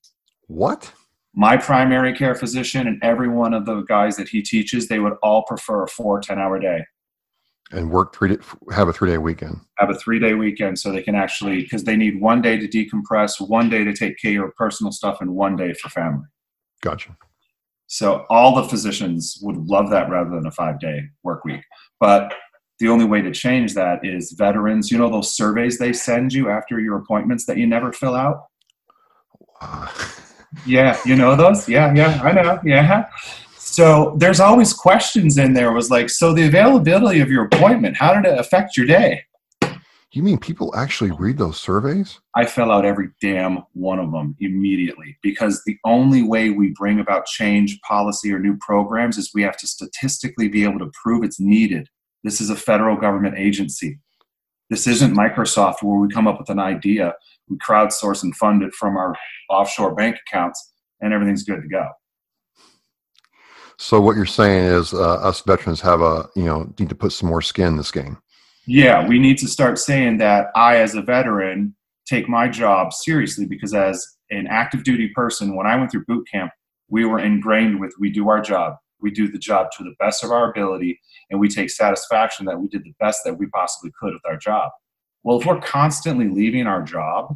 What? 0.46 0.94
My 1.34 1.58
primary 1.58 2.14
care 2.14 2.36
physician 2.36 2.88
and 2.88 3.02
every 3.02 3.30
one 3.30 3.56
of 3.56 3.66
the 3.66 3.82
guys 3.82 4.18
that 4.18 4.30
he 4.30 4.44
teaches, 4.44 4.88
they 4.88 5.00
would 5.00 5.14
all 5.24 5.44
prefer 5.44 5.84
a 5.84 5.88
four 5.88 6.20
ten 6.20 6.38
hour 6.38 6.60
day. 6.60 6.86
And 7.72 7.90
work 7.90 8.16
three. 8.16 8.38
Have 8.72 8.90
a 8.90 8.94
three 8.94 9.10
day 9.10 9.18
weekend. 9.18 9.60
Have 9.78 9.90
a 9.90 9.96
three 9.96 10.20
day 10.20 10.34
weekend 10.34 10.78
so 10.78 10.92
they 10.92 11.02
can 11.02 11.16
actually 11.16 11.62
because 11.62 11.84
they 11.84 11.96
need 11.96 12.20
one 12.20 12.42
day 12.42 12.58
to 12.58 12.68
decompress, 12.68 13.40
one 13.40 13.70
day 13.70 13.84
to 13.84 13.94
take 13.94 14.18
care 14.18 14.46
of 14.46 14.56
personal 14.56 14.92
stuff, 14.92 15.22
and 15.22 15.34
one 15.34 15.56
day 15.56 15.74
for 15.74 15.90
family. 15.90 16.26
Gotcha. 16.82 17.16
So 17.88 18.26
all 18.30 18.56
the 18.56 18.64
physicians 18.64 19.38
would 19.42 19.58
love 19.58 19.90
that 19.90 20.10
rather 20.10 20.30
than 20.30 20.46
a 20.46 20.52
five 20.52 20.80
day 20.80 21.02
work 21.24 21.44
week. 21.46 21.62
But 22.00 22.34
the 22.80 22.90
only 22.90 23.06
way 23.06 23.22
to 23.22 23.32
change 23.32 23.74
that 23.76 24.00
is 24.04 24.32
veterans, 24.32 24.92
you 24.92 24.98
know, 24.98 25.10
those 25.10 25.36
surveys 25.36 25.78
they 25.78 25.94
send 25.94 26.34
you 26.34 26.50
after 26.50 26.80
your 26.80 26.98
appointments 26.98 27.46
that 27.46 27.58
you 27.58 27.68
never 27.68 27.94
fill 27.94 28.16
out? 28.16 28.46
Uh, 29.60 29.88
Yeah, 30.66 31.00
you 31.06 31.16
know 31.16 31.36
those? 31.36 31.68
Yeah, 31.68 31.94
yeah, 31.94 32.22
I 32.24 32.32
know. 32.34 32.60
Yeah. 32.64 33.10
So 33.64 34.16
there's 34.18 34.40
always 34.40 34.74
questions 34.74 35.38
in 35.38 35.54
there 35.54 35.72
was 35.72 35.90
like, 35.90 36.10
so 36.10 36.34
the 36.34 36.46
availability 36.46 37.22
of 37.22 37.30
your 37.30 37.46
appointment, 37.46 37.96
how 37.96 38.14
did 38.14 38.26
it 38.26 38.38
affect 38.38 38.76
your 38.76 38.86
day? 38.86 39.24
you 40.14 40.24
mean 40.24 40.38
people 40.38 40.76
actually 40.76 41.12
read 41.12 41.38
those 41.38 41.58
surveys? 41.58 42.20
I 42.36 42.46
fill 42.46 42.70
out 42.70 42.86
every 42.86 43.10
damn 43.22 43.64
one 43.74 43.98
of 43.98 44.12
them 44.12 44.36
immediately 44.40 45.18
because 45.22 45.64
the 45.66 45.78
only 45.86 46.22
way 46.22 46.50
we 46.50 46.74
bring 46.78 47.00
about 47.00 47.26
change, 47.26 47.80
policy, 47.88 48.34
or 48.34 48.40
new 48.40 48.58
programs 48.60 49.18
is 49.18 49.32
we 49.34 49.42
have 49.44 49.56
to 49.58 49.68
statistically 49.68 50.50
be 50.50 50.66
able 50.66 50.80
to 50.80 50.92
prove 51.02 51.24
it's 51.24 51.40
needed. 51.40 51.88
This 52.26 52.42
is 52.42 52.50
a 52.50 52.58
federal 52.58 52.98
government 52.98 53.38
agency. 53.38 54.00
This 54.70 54.86
isn't 54.86 55.16
Microsoft 55.16 55.82
where 55.82 55.98
we 55.98 56.10
come 56.10 56.28
up 56.28 56.40
with 56.40 56.50
an 56.50 56.60
idea, 56.60 57.14
we 57.48 57.58
crowdsource 57.58 58.24
and 58.24 58.36
fund 58.36 58.64
it 58.64 58.74
from 58.74 58.98
our 58.98 59.16
offshore 59.50 59.96
bank 59.96 60.18
accounts, 60.28 60.74
and 61.00 61.14
everything's 61.14 61.44
good 61.44 61.62
to 61.62 61.68
go. 61.70 61.88
So 63.82 64.00
what 64.00 64.16
you're 64.16 64.28
saying 64.28 64.66
is, 64.66 64.94
uh, 64.94 65.14
us 65.14 65.42
veterans 65.42 65.82
have 65.82 66.02
a 66.02 66.30
you 66.36 66.46
know 66.46 66.72
need 66.78 66.90
to 66.90 66.96
put 66.96 67.14
some 67.14 67.28
more 67.28 67.42
skin 67.42 67.70
in 67.70 67.78
this 67.78 67.90
game. 67.90 68.20
Yeah, 68.68 69.08
we 69.08 69.18
need 69.18 69.40
to 69.40 69.48
start 69.48 69.80
saying 69.80 70.20
that 70.20 70.50
I, 70.56 70.78
as 70.78 70.94
a 70.94 71.02
veteran, 71.02 71.76
take 72.06 72.30
my 72.30 72.48
job 72.48 72.94
seriously 72.94 73.48
because, 73.48 73.74
as 73.74 74.06
an 74.30 74.46
active 74.46 74.84
duty 74.84 75.10
person, 75.16 75.56
when 75.56 75.66
I 75.66 75.76
went 75.78 75.90
through 75.90 76.06
boot 76.06 76.28
camp, 76.32 76.52
we 76.90 77.06
were 77.06 77.18
ingrained 77.18 77.80
with 77.80 77.92
we 78.00 78.12
do 78.12 78.30
our 78.30 78.40
job. 78.40 78.76
We 79.02 79.10
do 79.10 79.32
the 79.32 79.40
job 79.40 79.72
to 79.76 79.84
the 79.84 79.96
best 80.00 80.24
of 80.24 80.30
our 80.30 80.52
ability, 80.52 81.00
and 81.32 81.40
we 81.40 81.50
take 81.50 81.72
satisfaction 81.72 82.46
that 82.46 82.62
we 82.62 82.68
did 82.68 82.84
the 82.84 82.94
best 83.00 83.22
that 83.26 83.40
we 83.40 83.48
possibly 83.48 83.92
could 84.00 84.14
with 84.14 84.26
our 84.28 84.38
job. 84.38 84.70
Well, 85.24 85.40
if 85.40 85.48
we're 85.48 85.60
constantly 85.60 86.30
leaving 86.30 86.68
our 86.68 86.84
job 86.84 87.36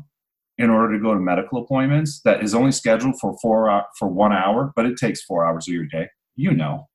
in 0.59 0.69
order 0.69 0.93
to 0.93 1.03
go 1.03 1.15
to 1.15 1.19
medical 1.19 1.63
appointments 1.63 2.21
that 2.21 2.43
is 2.43 2.53
only 2.53 2.71
scheduled 2.71 3.19
for 3.19 3.35
four 3.41 3.83
for 3.97 4.07
one 4.09 4.31
hour, 4.31 4.71
but 4.75 4.85
it 4.85 4.97
takes 4.97 5.23
four 5.23 5.43
hours 5.43 5.67
of 5.67 5.73
your 5.73 5.87
day, 5.87 6.07
you 6.35 6.51
know, 6.51 6.87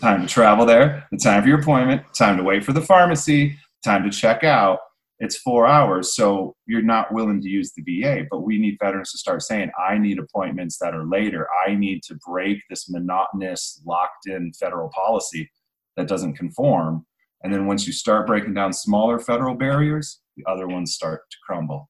time 0.00 0.20
to 0.22 0.26
travel 0.26 0.66
there, 0.66 1.06
the 1.10 1.16
time 1.16 1.42
for 1.42 1.48
your 1.48 1.60
appointment, 1.60 2.02
time 2.14 2.36
to 2.36 2.42
wait 2.42 2.64
for 2.64 2.72
the 2.72 2.80
pharmacy, 2.80 3.56
time 3.84 4.02
to 4.02 4.10
check 4.10 4.44
out. 4.44 4.78
It's 5.20 5.38
four 5.38 5.66
hours, 5.66 6.14
so 6.14 6.54
you're 6.66 6.82
not 6.82 7.12
willing 7.12 7.40
to 7.40 7.48
use 7.48 7.72
the 7.72 8.02
VA. 8.02 8.24
But 8.30 8.40
we 8.40 8.58
need 8.58 8.76
veterans 8.82 9.12
to 9.12 9.18
start 9.18 9.42
saying, 9.42 9.70
I 9.78 9.96
need 9.96 10.18
appointments 10.18 10.76
that 10.78 10.94
are 10.94 11.06
later. 11.06 11.46
I 11.66 11.74
need 11.74 12.02
to 12.04 12.18
break 12.26 12.58
this 12.68 12.90
monotonous, 12.90 13.80
locked 13.86 14.26
in 14.26 14.52
federal 14.58 14.90
policy 14.90 15.50
that 15.96 16.08
doesn't 16.08 16.34
conform. 16.34 17.06
And 17.42 17.52
then 17.52 17.66
once 17.66 17.86
you 17.86 17.92
start 17.92 18.26
breaking 18.26 18.54
down 18.54 18.72
smaller 18.72 19.18
federal 19.18 19.54
barriers, 19.54 20.20
the 20.36 20.44
other 20.50 20.66
ones 20.66 20.94
start 20.94 21.22
to 21.30 21.36
crumble. 21.46 21.88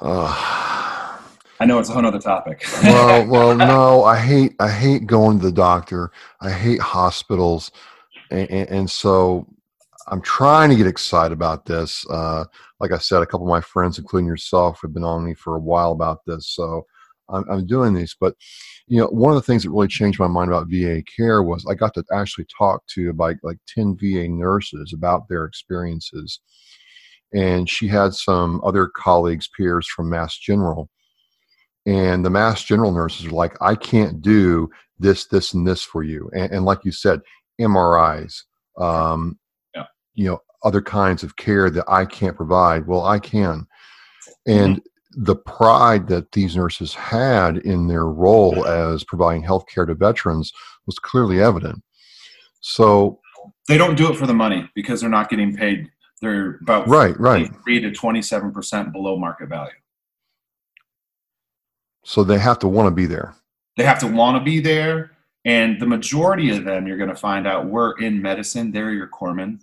Uh, 0.00 0.67
I 1.60 1.66
know 1.66 1.78
it's 1.78 1.88
a 1.88 1.92
whole 1.92 2.06
other 2.06 2.20
topic. 2.20 2.64
well, 2.82 3.26
well, 3.28 3.54
no, 3.54 4.04
I 4.04 4.18
hate 4.18 4.54
I 4.60 4.70
hate 4.70 5.06
going 5.06 5.38
to 5.40 5.46
the 5.46 5.52
doctor. 5.52 6.12
I 6.40 6.50
hate 6.50 6.80
hospitals, 6.80 7.72
and, 8.30 8.48
and, 8.50 8.68
and 8.68 8.90
so 8.90 9.46
I'm 10.08 10.22
trying 10.22 10.70
to 10.70 10.76
get 10.76 10.86
excited 10.86 11.32
about 11.32 11.64
this. 11.64 12.06
Uh, 12.08 12.44
like 12.80 12.92
I 12.92 12.98
said, 12.98 13.22
a 13.22 13.26
couple 13.26 13.46
of 13.46 13.50
my 13.50 13.60
friends, 13.60 13.98
including 13.98 14.26
yourself, 14.26 14.80
have 14.82 14.94
been 14.94 15.04
on 15.04 15.24
me 15.24 15.34
for 15.34 15.56
a 15.56 15.60
while 15.60 15.92
about 15.92 16.20
this. 16.26 16.48
So 16.48 16.86
I'm, 17.28 17.44
I'm 17.50 17.66
doing 17.66 17.94
these. 17.94 18.16
But 18.18 18.34
you 18.86 19.00
know, 19.00 19.08
one 19.08 19.32
of 19.32 19.36
the 19.36 19.46
things 19.46 19.64
that 19.64 19.70
really 19.70 19.88
changed 19.88 20.18
my 20.18 20.28
mind 20.28 20.50
about 20.50 20.68
VA 20.68 21.02
care 21.14 21.42
was 21.42 21.66
I 21.66 21.74
got 21.74 21.94
to 21.94 22.04
actually 22.12 22.46
talk 22.56 22.82
to 22.94 23.10
about 23.10 23.36
like 23.42 23.58
10 23.68 23.96
VA 24.00 24.28
nurses 24.28 24.92
about 24.94 25.28
their 25.28 25.44
experiences. 25.44 26.40
And 27.34 27.68
she 27.68 27.86
had 27.88 28.14
some 28.14 28.62
other 28.64 28.86
colleagues, 28.86 29.48
peers 29.54 29.86
from 29.86 30.08
Mass 30.08 30.38
General. 30.38 30.88
And 31.88 32.22
the 32.22 32.28
Mass 32.28 32.62
General 32.62 32.92
nurses 32.92 33.24
are 33.26 33.30
like, 33.30 33.56
I 33.62 33.74
can't 33.74 34.20
do 34.20 34.68
this, 34.98 35.24
this, 35.24 35.54
and 35.54 35.66
this 35.66 35.82
for 35.82 36.02
you. 36.02 36.30
And, 36.34 36.52
and 36.52 36.64
like 36.66 36.84
you 36.84 36.92
said, 36.92 37.22
MRIs, 37.58 38.42
um, 38.78 39.38
Yeah. 39.74 39.86
you 40.14 40.28
know, 40.28 40.40
other 40.62 40.82
kinds 40.82 41.22
of 41.22 41.36
care 41.36 41.70
that 41.70 41.86
I 41.88 42.04
can't 42.04 42.36
provide. 42.36 42.86
Well, 42.86 43.06
I 43.06 43.18
can. 43.18 43.66
And 44.46 44.82
the 45.12 45.36
pride 45.36 46.08
that 46.08 46.32
these 46.32 46.56
nurses 46.56 46.92
had 46.92 47.56
in 47.56 47.86
their 47.88 48.04
role 48.04 48.66
as 48.66 49.02
providing 49.02 49.42
health 49.42 49.64
care 49.66 49.86
to 49.86 49.94
veterans 49.94 50.52
was 50.86 50.98
clearly 50.98 51.40
evident. 51.40 51.82
So, 52.60 53.20
they 53.66 53.78
don't 53.78 53.96
do 53.96 54.12
it 54.12 54.18
for 54.18 54.26
the 54.26 54.34
money 54.34 54.68
because 54.74 55.00
they're 55.00 55.08
not 55.08 55.30
getting 55.30 55.56
paid. 55.56 55.88
They're 56.20 56.58
about 56.60 56.86
right, 56.86 57.18
right. 57.18 57.50
three 57.64 57.80
to 57.80 57.92
twenty-seven 57.92 58.52
percent 58.52 58.92
below 58.92 59.16
market 59.16 59.48
value. 59.48 59.70
So 62.08 62.24
they 62.24 62.38
have 62.38 62.58
to 62.60 62.68
want 62.68 62.86
to 62.86 62.90
be 62.90 63.04
there. 63.04 63.34
They 63.76 63.84
have 63.84 63.98
to 63.98 64.06
want 64.06 64.38
to 64.38 64.42
be 64.42 64.60
there, 64.60 65.10
and 65.44 65.78
the 65.78 65.86
majority 65.86 66.48
of 66.56 66.64
them, 66.64 66.86
you're 66.86 66.96
going 66.96 67.10
to 67.10 67.14
find 67.14 67.46
out, 67.46 67.68
were 67.68 67.96
in 68.00 68.22
medicine. 68.22 68.72
They're 68.72 68.92
your 68.92 69.08
corpsmen. 69.08 69.60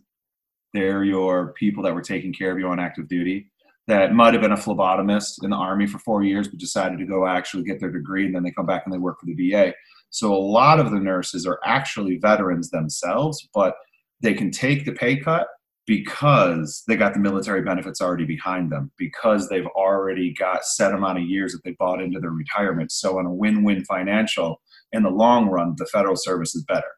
They're 0.71 1.03
your 1.03 1.53
people 1.53 1.81
that 1.81 1.95
were 1.95 2.03
taking 2.03 2.31
care 2.31 2.51
of 2.51 2.59
you 2.59 2.67
on 2.67 2.79
active 2.79 3.07
duty. 3.07 3.49
That 3.87 4.13
might 4.13 4.35
have 4.35 4.43
been 4.43 4.51
a 4.51 4.57
phlebotomist 4.57 5.43
in 5.43 5.49
the 5.49 5.55
army 5.55 5.87
for 5.87 5.97
four 5.97 6.23
years, 6.23 6.47
but 6.47 6.59
decided 6.59 6.99
to 6.99 7.05
go 7.05 7.25
actually 7.25 7.63
get 7.63 7.79
their 7.79 7.91
degree, 7.91 8.27
and 8.27 8.35
then 8.35 8.43
they 8.43 8.51
come 8.51 8.67
back 8.67 8.83
and 8.85 8.93
they 8.93 8.99
work 8.99 9.19
for 9.19 9.25
the 9.25 9.49
VA. 9.49 9.73
So 10.11 10.31
a 10.31 10.37
lot 10.37 10.79
of 10.79 10.91
the 10.91 10.99
nurses 10.99 11.47
are 11.47 11.59
actually 11.65 12.19
veterans 12.19 12.69
themselves, 12.69 13.49
but 13.55 13.73
they 14.21 14.35
can 14.35 14.51
take 14.51 14.85
the 14.85 14.91
pay 14.91 15.17
cut 15.17 15.47
because 15.87 16.83
they 16.87 16.95
got 16.95 17.13
the 17.13 17.19
military 17.19 17.61
benefits 17.61 18.01
already 18.01 18.25
behind 18.25 18.71
them 18.71 18.91
because 18.97 19.49
they've 19.49 19.67
already 19.67 20.33
got 20.33 20.65
set 20.65 20.93
amount 20.93 21.17
of 21.19 21.25
years 21.25 21.51
that 21.53 21.61
they 21.63 21.75
bought 21.77 22.01
into 22.01 22.19
their 22.19 22.31
retirement 22.31 22.91
so 22.91 23.19
on 23.19 23.25
a 23.25 23.33
win-win 23.33 23.83
financial 23.85 24.61
in 24.93 25.03
the 25.03 25.09
long 25.09 25.47
run 25.47 25.75
the 25.77 25.85
federal 25.87 26.15
service 26.15 26.55
is 26.55 26.63
better 26.63 26.91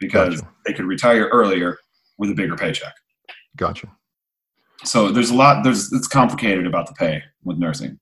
because 0.00 0.40
Gotcha. 0.40 0.54
they 0.66 0.72
could 0.72 0.86
retire 0.86 1.28
earlier 1.28 1.78
with 2.18 2.30
a 2.30 2.34
bigger 2.34 2.56
paycheck 2.56 2.94
Gotcha. 3.56 3.88
so 4.84 5.10
there's 5.10 5.30
a 5.30 5.34
lot 5.34 5.62
there's 5.62 5.92
it's 5.92 6.08
complicated 6.08 6.66
about 6.66 6.86
the 6.86 6.94
pay 6.94 7.22
with 7.44 7.58
nursing 7.58 7.98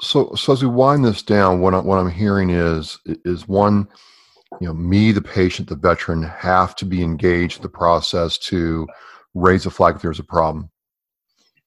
So, 0.00 0.32
so 0.34 0.52
as 0.52 0.62
we 0.62 0.68
wind 0.68 1.04
this 1.04 1.22
down, 1.22 1.60
what, 1.60 1.74
I, 1.74 1.80
what 1.80 1.96
I'm 1.98 2.10
hearing 2.10 2.50
is 2.50 2.98
is 3.24 3.48
one, 3.48 3.88
you 4.60 4.66
know, 4.66 4.74
me, 4.74 5.12
the 5.12 5.22
patient, 5.22 5.68
the 5.68 5.76
veteran, 5.76 6.22
have 6.22 6.74
to 6.76 6.84
be 6.84 7.02
engaged 7.02 7.56
in 7.56 7.62
the 7.62 7.68
process 7.68 8.38
to 8.38 8.86
raise 9.34 9.66
a 9.66 9.70
flag 9.70 9.96
if 9.96 10.02
there's 10.02 10.18
a 10.18 10.24
problem. 10.24 10.70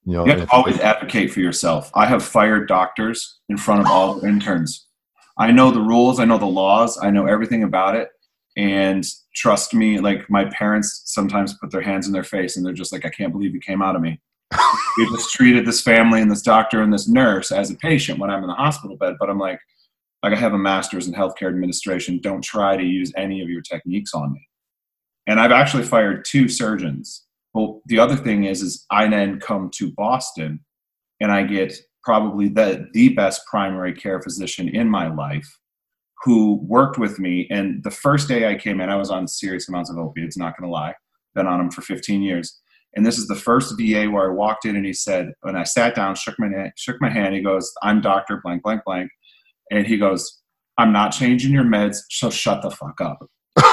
You 0.05 0.13
know, 0.13 0.25
you 0.25 0.31
have 0.31 0.47
to 0.47 0.51
always 0.51 0.79
advocate 0.79 1.31
for 1.31 1.41
yourself. 1.41 1.91
I 1.93 2.07
have 2.07 2.23
fired 2.23 2.67
doctors 2.67 3.39
in 3.49 3.57
front 3.57 3.81
of 3.81 3.87
all 3.87 4.25
interns. 4.25 4.87
I 5.37 5.51
know 5.51 5.71
the 5.71 5.81
rules, 5.81 6.19
I 6.19 6.25
know 6.25 6.37
the 6.37 6.45
laws, 6.45 6.97
I 7.01 7.11
know 7.11 7.27
everything 7.27 7.63
about 7.63 7.95
it. 7.95 8.09
And 8.57 9.05
trust 9.35 9.73
me, 9.73 9.99
like 9.99 10.29
my 10.29 10.45
parents 10.45 11.03
sometimes 11.05 11.57
put 11.59 11.71
their 11.71 11.81
hands 11.81 12.07
in 12.07 12.13
their 12.13 12.23
face 12.23 12.57
and 12.57 12.65
they're 12.65 12.73
just 12.73 12.91
like, 12.91 13.05
I 13.05 13.09
can't 13.09 13.31
believe 13.31 13.53
you 13.53 13.61
came 13.61 13.81
out 13.81 13.95
of 13.95 14.01
me. 14.01 14.19
you 14.97 15.09
just 15.15 15.31
treated 15.31 15.65
this 15.65 15.81
family 15.81 16.21
and 16.21 16.29
this 16.29 16.41
doctor 16.41 16.81
and 16.81 16.91
this 16.91 17.07
nurse 17.07 17.51
as 17.51 17.71
a 17.71 17.75
patient 17.75 18.19
when 18.19 18.29
I'm 18.29 18.43
in 18.43 18.49
the 18.49 18.55
hospital 18.55 18.97
bed. 18.97 19.15
But 19.19 19.29
I'm 19.29 19.39
like, 19.39 19.59
like 20.23 20.33
I 20.33 20.37
have 20.37 20.53
a 20.53 20.57
master's 20.57 21.07
in 21.07 21.13
healthcare 21.13 21.49
administration. 21.49 22.19
Don't 22.21 22.43
try 22.43 22.77
to 22.77 22.83
use 22.83 23.11
any 23.17 23.41
of 23.41 23.49
your 23.49 23.61
techniques 23.61 24.13
on 24.13 24.33
me. 24.33 24.47
And 25.27 25.39
I've 25.39 25.51
actually 25.51 25.83
fired 25.83 26.25
two 26.25 26.47
surgeons. 26.47 27.25
Well, 27.53 27.81
the 27.85 27.99
other 27.99 28.15
thing 28.15 28.45
is, 28.45 28.61
is 28.61 28.85
I 28.91 29.07
then 29.07 29.39
come 29.39 29.69
to 29.75 29.91
Boston 29.91 30.59
and 31.19 31.31
I 31.31 31.43
get 31.43 31.73
probably 32.03 32.47
the, 32.49 32.87
the 32.93 33.09
best 33.09 33.45
primary 33.45 33.93
care 33.93 34.21
physician 34.21 34.69
in 34.69 34.89
my 34.89 35.13
life 35.13 35.59
who 36.23 36.59
worked 36.63 36.97
with 36.97 37.19
me. 37.19 37.47
And 37.49 37.83
the 37.83 37.91
first 37.91 38.27
day 38.27 38.47
I 38.47 38.55
came 38.55 38.79
in, 38.79 38.89
I 38.89 38.95
was 38.95 39.09
on 39.09 39.27
serious 39.27 39.67
amounts 39.67 39.89
of 39.89 39.97
opiates, 39.97 40.37
not 40.37 40.57
going 40.57 40.67
to 40.69 40.73
lie. 40.73 40.93
Been 41.33 41.47
on 41.47 41.59
them 41.59 41.71
for 41.71 41.81
15 41.81 42.21
years. 42.21 42.59
And 42.95 43.05
this 43.05 43.17
is 43.17 43.27
the 43.27 43.35
first 43.35 43.73
VA 43.79 44.09
where 44.09 44.29
I 44.29 44.33
walked 44.33 44.65
in 44.65 44.75
and 44.75 44.85
he 44.85 44.93
said, 44.93 45.31
when 45.41 45.55
I 45.55 45.63
sat 45.63 45.95
down, 45.95 46.15
shook 46.15 46.35
my, 46.37 46.71
shook 46.75 46.97
my 46.99 47.09
hand, 47.09 47.33
he 47.33 47.41
goes, 47.41 47.71
I'm 47.81 48.01
Dr. 48.01 48.41
blank, 48.43 48.63
blank, 48.63 48.81
blank. 48.85 49.09
And 49.71 49.87
he 49.87 49.97
goes, 49.97 50.41
I'm 50.77 50.91
not 50.91 51.11
changing 51.11 51.51
your 51.51 51.63
meds, 51.63 51.97
so 52.09 52.29
shut 52.29 52.61
the 52.61 52.69
fuck 52.69 53.01
up. 53.01 53.25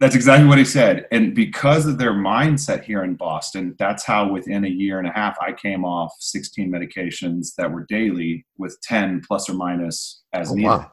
That's 0.00 0.14
exactly 0.14 0.46
what 0.46 0.58
he 0.58 0.64
said. 0.64 1.06
And 1.10 1.34
because 1.34 1.86
of 1.86 1.98
their 1.98 2.12
mindset 2.12 2.84
here 2.84 3.02
in 3.02 3.16
Boston, 3.16 3.74
that's 3.80 4.04
how 4.04 4.30
within 4.30 4.64
a 4.64 4.68
year 4.68 5.00
and 5.00 5.08
a 5.08 5.10
half 5.10 5.36
I 5.40 5.52
came 5.52 5.84
off 5.84 6.12
16 6.20 6.70
medications 6.70 7.48
that 7.58 7.72
were 7.72 7.84
daily 7.88 8.46
with 8.58 8.80
10 8.82 9.22
plus 9.26 9.50
or 9.50 9.54
minus 9.54 10.22
as 10.32 10.52
oh, 10.52 10.54
needed. 10.54 10.68
Wow. 10.68 10.92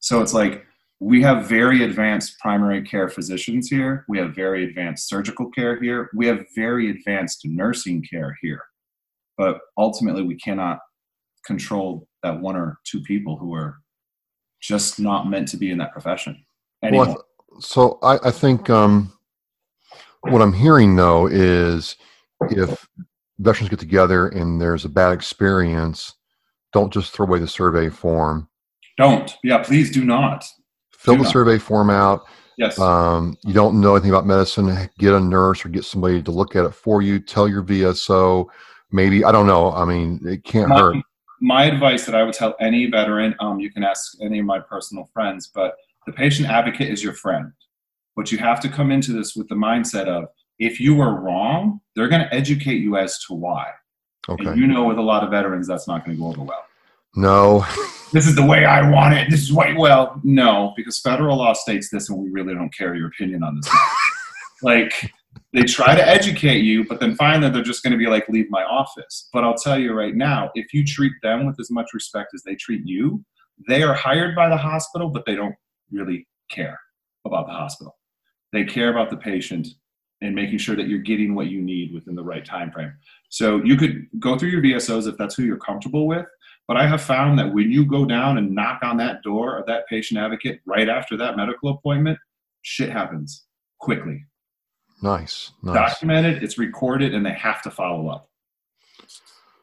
So 0.00 0.20
it's 0.22 0.34
like 0.34 0.66
we 0.98 1.22
have 1.22 1.46
very 1.46 1.84
advanced 1.84 2.38
primary 2.40 2.82
care 2.82 3.08
physicians 3.08 3.68
here. 3.68 4.04
We 4.08 4.18
have 4.18 4.34
very 4.34 4.64
advanced 4.64 5.08
surgical 5.08 5.48
care 5.50 5.80
here. 5.80 6.10
We 6.12 6.26
have 6.26 6.44
very 6.56 6.90
advanced 6.90 7.42
nursing 7.44 8.04
care 8.10 8.36
here. 8.42 8.64
But 9.38 9.60
ultimately, 9.78 10.22
we 10.22 10.34
cannot 10.34 10.80
control 11.44 12.06
that 12.22 12.40
one 12.40 12.56
or 12.56 12.78
two 12.84 13.00
people 13.00 13.36
who 13.36 13.54
are 13.54 13.80
just 14.60 15.00
not 15.00 15.28
meant 15.28 15.48
to 15.48 15.56
be 15.56 15.70
in 15.70 15.78
that 15.78 15.92
profession 15.92 16.44
anymore. 16.82 17.06
Well, 17.06 17.24
so 17.60 17.98
I, 18.02 18.28
I 18.28 18.30
think 18.30 18.68
um, 18.70 19.12
what 20.22 20.42
I'm 20.42 20.52
hearing 20.52 20.96
though 20.96 21.26
is 21.26 21.96
if 22.50 22.86
veterans 23.38 23.70
get 23.70 23.78
together 23.78 24.28
and 24.28 24.60
there's 24.60 24.84
a 24.84 24.88
bad 24.88 25.12
experience, 25.12 26.14
don't 26.72 26.92
just 26.92 27.12
throw 27.12 27.26
away 27.26 27.38
the 27.38 27.48
survey 27.48 27.88
form. 27.88 28.48
Don't. 28.98 29.34
Yeah, 29.42 29.62
please 29.62 29.90
do 29.90 30.04
not. 30.04 30.44
Fill 30.92 31.14
do 31.14 31.18
the 31.18 31.24
not. 31.24 31.32
survey 31.32 31.58
form 31.58 31.90
out. 31.90 32.26
Yes. 32.58 32.78
Um, 32.78 33.38
you 33.44 33.54
don't 33.54 33.80
know 33.80 33.94
anything 33.94 34.10
about 34.10 34.26
medicine, 34.26 34.66
get 34.98 35.14
a 35.14 35.20
nurse 35.20 35.64
or 35.64 35.70
get 35.70 35.84
somebody 35.84 36.22
to 36.22 36.30
look 36.30 36.54
at 36.56 36.66
it 36.66 36.74
for 36.74 37.00
you. 37.00 37.18
Tell 37.18 37.48
your 37.48 37.62
VSO. 37.62 38.46
Maybe 38.92 39.24
I 39.24 39.32
don't 39.32 39.46
know. 39.46 39.72
I 39.72 39.86
mean, 39.86 40.20
it 40.26 40.44
can't 40.44 40.68
my, 40.68 40.78
hurt. 40.78 40.96
My 41.40 41.64
advice 41.64 42.04
that 42.06 42.14
I 42.14 42.22
would 42.22 42.34
tell 42.34 42.54
any 42.60 42.86
veteran, 42.86 43.34
um, 43.40 43.60
you 43.60 43.70
can 43.70 43.82
ask 43.82 44.12
any 44.20 44.40
of 44.40 44.46
my 44.46 44.60
personal 44.60 45.08
friends, 45.12 45.50
but 45.54 45.76
the 46.06 46.12
patient 46.12 46.48
advocate 46.48 46.90
is 46.90 47.02
your 47.02 47.14
friend. 47.14 47.52
But 48.16 48.30
you 48.30 48.38
have 48.38 48.60
to 48.60 48.68
come 48.68 48.90
into 48.90 49.12
this 49.12 49.34
with 49.34 49.48
the 49.48 49.54
mindset 49.54 50.06
of 50.06 50.28
if 50.58 50.78
you 50.78 51.00
are 51.00 51.20
wrong, 51.20 51.80
they're 51.96 52.08
going 52.08 52.20
to 52.20 52.34
educate 52.34 52.82
you 52.82 52.96
as 52.96 53.18
to 53.26 53.34
why. 53.34 53.68
Okay. 54.28 54.46
And 54.46 54.60
you 54.60 54.66
know, 54.66 54.84
with 54.84 54.98
a 54.98 55.02
lot 55.02 55.24
of 55.24 55.30
veterans, 55.30 55.66
that's 55.66 55.88
not 55.88 56.04
going 56.04 56.16
to 56.16 56.22
go 56.22 56.28
over 56.28 56.42
well. 56.42 56.64
No. 57.16 57.66
this 58.12 58.26
is 58.26 58.36
the 58.36 58.44
way 58.44 58.64
I 58.64 58.88
want 58.88 59.14
it. 59.14 59.30
This 59.30 59.40
is 59.40 59.52
way 59.52 59.74
well. 59.76 60.20
No, 60.22 60.74
because 60.76 61.00
federal 61.00 61.38
law 61.38 61.54
states 61.54 61.88
this, 61.90 62.10
and 62.10 62.18
we 62.18 62.30
really 62.30 62.54
don't 62.54 62.74
care 62.74 62.94
your 62.94 63.08
opinion 63.08 63.42
on 63.42 63.56
this. 63.56 63.74
like 64.62 65.12
they 65.52 65.62
try 65.62 65.94
to 65.94 66.06
educate 66.06 66.62
you, 66.62 66.86
but 66.86 67.00
then 67.00 67.16
that 67.16 67.52
they're 67.52 67.62
just 67.62 67.82
going 67.82 67.92
to 67.92 67.98
be 67.98 68.06
like, 68.06 68.28
leave 68.28 68.50
my 68.50 68.62
office. 68.62 69.28
But 69.32 69.44
I'll 69.44 69.54
tell 69.54 69.78
you 69.78 69.92
right 69.92 70.14
now, 70.14 70.50
if 70.54 70.72
you 70.72 70.84
treat 70.84 71.12
them 71.22 71.46
with 71.46 71.58
as 71.58 71.70
much 71.70 71.92
respect 71.92 72.34
as 72.34 72.42
they 72.42 72.54
treat 72.54 72.82
you, 72.84 73.24
they 73.68 73.82
are 73.82 73.94
hired 73.94 74.34
by 74.34 74.48
the 74.48 74.56
hospital, 74.56 75.08
but 75.08 75.24
they 75.26 75.34
don't 75.34 75.54
really 75.90 76.26
care 76.50 76.78
about 77.24 77.46
the 77.46 77.52
hospital. 77.52 77.96
They 78.52 78.64
care 78.64 78.90
about 78.90 79.10
the 79.10 79.16
patient 79.16 79.68
and 80.22 80.34
making 80.34 80.58
sure 80.58 80.76
that 80.76 80.88
you're 80.88 80.98
getting 80.98 81.34
what 81.34 81.46
you 81.46 81.60
need 81.60 81.94
within 81.94 82.14
the 82.14 82.22
right 82.22 82.44
time 82.44 82.70
frame. 82.70 82.92
So 83.28 83.62
you 83.64 83.76
could 83.76 84.06
go 84.18 84.36
through 84.38 84.50
your 84.50 84.62
VSOs 84.62 85.08
if 85.08 85.16
that's 85.16 85.34
who 85.34 85.44
you're 85.44 85.56
comfortable 85.56 86.06
with. 86.06 86.26
But 86.68 86.76
I 86.76 86.86
have 86.86 87.02
found 87.02 87.38
that 87.38 87.52
when 87.52 87.70
you 87.70 87.84
go 87.84 88.04
down 88.04 88.38
and 88.38 88.54
knock 88.54 88.80
on 88.82 88.96
that 88.98 89.22
door 89.22 89.58
of 89.58 89.66
that 89.66 89.88
patient 89.88 90.20
advocate 90.20 90.60
right 90.66 90.88
after 90.88 91.16
that 91.16 91.36
medical 91.36 91.70
appointment, 91.70 92.18
shit 92.62 92.90
happens 92.90 93.44
quickly. 93.80 94.24
Nice, 95.02 95.52
nice. 95.62 95.92
Documented, 95.92 96.42
it's 96.42 96.58
recorded, 96.58 97.14
and 97.14 97.24
they 97.24 97.32
have 97.32 97.62
to 97.62 97.70
follow 97.70 98.08
up. 98.08 98.28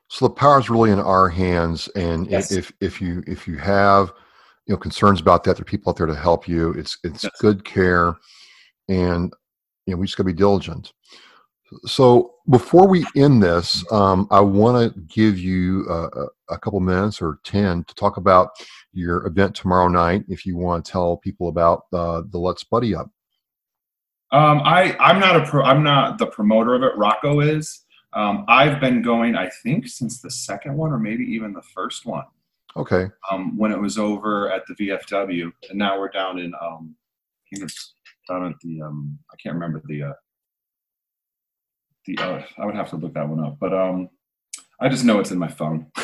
So 0.10 0.28
the 0.28 0.34
power 0.34 0.60
is 0.60 0.70
really 0.70 0.92
in 0.92 1.00
our 1.00 1.30
hands, 1.30 1.88
and 1.96 2.28
yes. 2.28 2.52
if 2.52 2.72
if 2.82 3.02
you 3.02 3.24
if 3.28 3.48
you 3.48 3.58
have 3.58 4.14
you 4.68 4.74
know 4.74 4.78
concerns 4.78 5.22
about 5.22 5.44
that 5.44 5.56
there 5.56 5.62
are 5.62 5.66
people 5.66 5.90
out 5.90 5.98
there 5.98 6.08
to 6.08 6.16
help 6.16 6.48
you 6.48 6.72
it's 6.72 6.98
it's 7.04 7.24
yes. 7.24 7.34
good 7.40 7.64
care 7.64 8.16
and 8.90 9.34
you 9.86 9.94
know 9.94 9.98
we 9.98 10.06
just 10.06 10.18
got 10.18 10.24
to 10.24 10.28
be 10.28 10.34
diligent 10.34 10.94
so 11.86 12.34
before 12.50 12.88
we 12.88 13.06
end 13.16 13.42
this 13.42 13.84
um, 13.92 14.28
i 14.30 14.40
want 14.40 14.94
to 14.94 15.00
give 15.02 15.38
you 15.40 15.86
a, 15.90 16.28
a 16.50 16.60
couple 16.60 16.80
minutes 16.80 17.22
or 17.22 17.40
10 17.44 17.86
to 17.86 17.96
talk 17.96 18.18
about 18.18 18.50
your 18.94 19.26
event 19.26 19.56
tomorrow 19.56 19.88
night 19.88 20.24
if 20.28 20.46
you 20.46 20.58
want 20.58 20.86
to 20.86 20.92
tell 20.92 21.18
people 21.18 21.48
about 21.50 21.84
uh, 21.94 22.22
the 22.30 22.38
let's 22.38 22.64
buddy 22.64 22.94
up 22.94 23.10
um, 24.32 24.62
I, 24.64 24.96
I'm 25.00 25.20
not 25.20 25.36
a 25.36 25.46
pro, 25.46 25.64
I'm 25.64 25.84
not 25.84 26.18
the 26.18 26.28
promoter 26.28 26.76
of 26.76 26.84
it. 26.84 26.96
Rocco 26.98 27.40
is. 27.40 27.86
Um, 28.14 28.46
I've 28.48 28.80
been 28.80 29.02
going, 29.02 29.36
I 29.36 29.50
think, 29.64 29.88
since 29.88 30.22
the 30.22 30.32
second 30.32 30.76
one, 30.76 30.92
or 30.92 31.00
maybe 31.00 31.24
even 31.26 31.54
the 31.54 31.62
first 31.62 32.06
one. 32.06 32.26
Okay. 32.76 33.08
Um, 33.32 33.58
when 33.58 33.72
it 33.72 33.80
was 33.80 33.98
over 33.98 34.52
at 34.52 34.64
the 34.68 34.76
VFW, 34.76 35.52
and 35.70 35.80
now 35.80 36.00
we're 36.00 36.10
down 36.10 36.40
in 36.40 36.54
um, 36.62 36.96
I 37.54 37.66
down 38.28 38.46
at 38.46 38.60
the 38.62 38.82
um, 38.82 39.18
I 39.32 39.36
can't 39.42 39.56
remember 39.56 39.82
the 39.86 40.04
uh, 40.04 40.14
the 42.06 42.18
uh, 42.18 42.44
I 42.58 42.66
would 42.66 42.76
have 42.76 42.90
to 42.92 42.98
look 42.98 43.14
that 43.14 43.28
one 43.28 43.44
up, 43.44 43.58
but 43.60 43.74
um, 43.74 44.10
I 44.80 44.90
just 44.90 45.06
know 45.06 45.20
it's 45.20 45.32
in 45.32 45.40
my 45.40 45.48
phone. 45.48 45.88